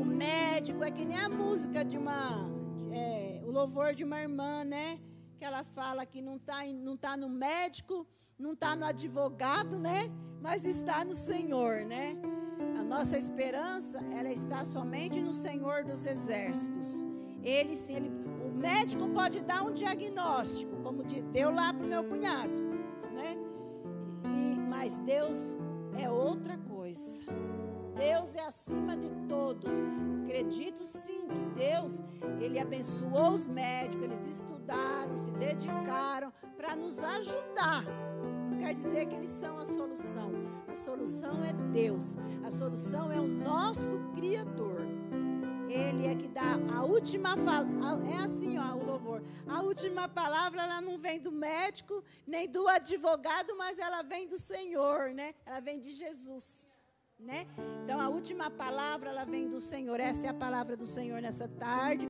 O 0.00 0.04
médico 0.04 0.84
é 0.84 0.90
que 0.90 1.04
nem 1.04 1.18
a 1.18 1.28
música 1.28 1.84
de 1.84 1.98
uma, 1.98 2.48
é, 2.90 3.42
o 3.44 3.50
louvor 3.50 3.94
de 3.94 4.04
uma 4.04 4.20
irmã, 4.20 4.64
né? 4.64 4.98
Que 5.36 5.44
ela 5.44 5.64
fala 5.64 6.06
que 6.06 6.22
não 6.22 6.36
está 6.36 6.64
não 6.66 6.96
tá 6.96 7.16
no 7.16 7.28
médico, 7.28 8.06
não 8.38 8.52
está 8.52 8.74
no 8.76 8.84
advogado, 8.84 9.78
né? 9.78 10.10
Mas 10.40 10.64
está 10.64 11.04
no 11.04 11.14
Senhor, 11.14 11.84
né? 11.84 12.16
Nossa 12.88 13.18
esperança, 13.18 14.00
ela 14.12 14.30
está 14.30 14.64
somente 14.64 15.20
no 15.20 15.32
Senhor 15.32 15.84
dos 15.84 16.06
exércitos. 16.06 17.06
Ele 17.42 17.74
sim, 17.74 17.96
ele, 17.96 18.12
o 18.44 18.56
médico 18.56 19.08
pode 19.08 19.42
dar 19.42 19.62
um 19.62 19.72
diagnóstico, 19.72 20.74
como 20.82 21.02
deu 21.32 21.50
lá 21.52 21.72
para 21.72 21.84
o 21.84 21.88
meu 21.88 22.04
cunhado, 22.04 22.52
né? 23.12 23.36
E, 24.24 24.60
mas 24.60 24.96
Deus 24.98 25.38
é 26.00 26.08
outra 26.10 26.56
coisa. 26.58 27.24
Deus 27.96 28.36
é 28.36 28.40
acima 28.40 28.96
de 28.96 29.10
todos. 29.28 29.70
Acredito 30.24 30.84
sim 30.84 31.26
que 31.26 31.38
Deus, 31.54 32.02
ele 32.40 32.58
abençoou 32.58 33.30
os 33.30 33.48
médicos, 33.48 34.04
eles 34.04 34.26
estudaram, 34.26 35.16
se 35.16 35.30
dedicaram 35.30 36.32
para 36.56 36.76
nos 36.76 37.02
ajudar. 37.02 37.84
Quer 38.66 38.74
dizer 38.74 39.06
que 39.06 39.14
eles 39.14 39.30
são 39.30 39.60
a 39.60 39.64
solução. 39.64 40.32
A 40.66 40.74
solução 40.74 41.44
é 41.44 41.52
Deus. 41.72 42.16
A 42.44 42.50
solução 42.50 43.12
é 43.12 43.20
o 43.20 43.28
nosso 43.28 43.96
Criador. 44.16 44.80
Ele 45.68 46.08
é 46.08 46.16
que 46.16 46.26
dá 46.26 46.58
a 46.74 46.82
última 46.82 47.36
fala. 47.36 47.68
É 48.12 48.24
assim, 48.24 48.58
ó, 48.58 48.74
o 48.74 48.84
louvor. 48.84 49.22
A 49.46 49.62
última 49.62 50.08
palavra 50.08 50.64
ela 50.64 50.80
não 50.80 50.98
vem 50.98 51.20
do 51.20 51.30
médico 51.30 52.02
nem 52.26 52.48
do 52.48 52.66
advogado, 52.66 53.56
mas 53.56 53.78
ela 53.78 54.02
vem 54.02 54.26
do 54.26 54.36
Senhor, 54.36 55.14
né? 55.14 55.32
Ela 55.46 55.60
vem 55.60 55.78
de 55.78 55.92
Jesus. 55.92 56.66
Né? 57.20 57.46
Então 57.84 58.00
a 58.00 58.08
última 58.08 58.50
palavra 58.50 59.10
ela 59.10 59.24
vem 59.24 59.48
do 59.48 59.60
Senhor. 59.60 60.00
Essa 60.00 60.26
é 60.26 60.30
a 60.30 60.34
palavra 60.34 60.76
do 60.76 60.84
Senhor 60.84 61.22
nessa 61.22 61.46
tarde. 61.46 62.04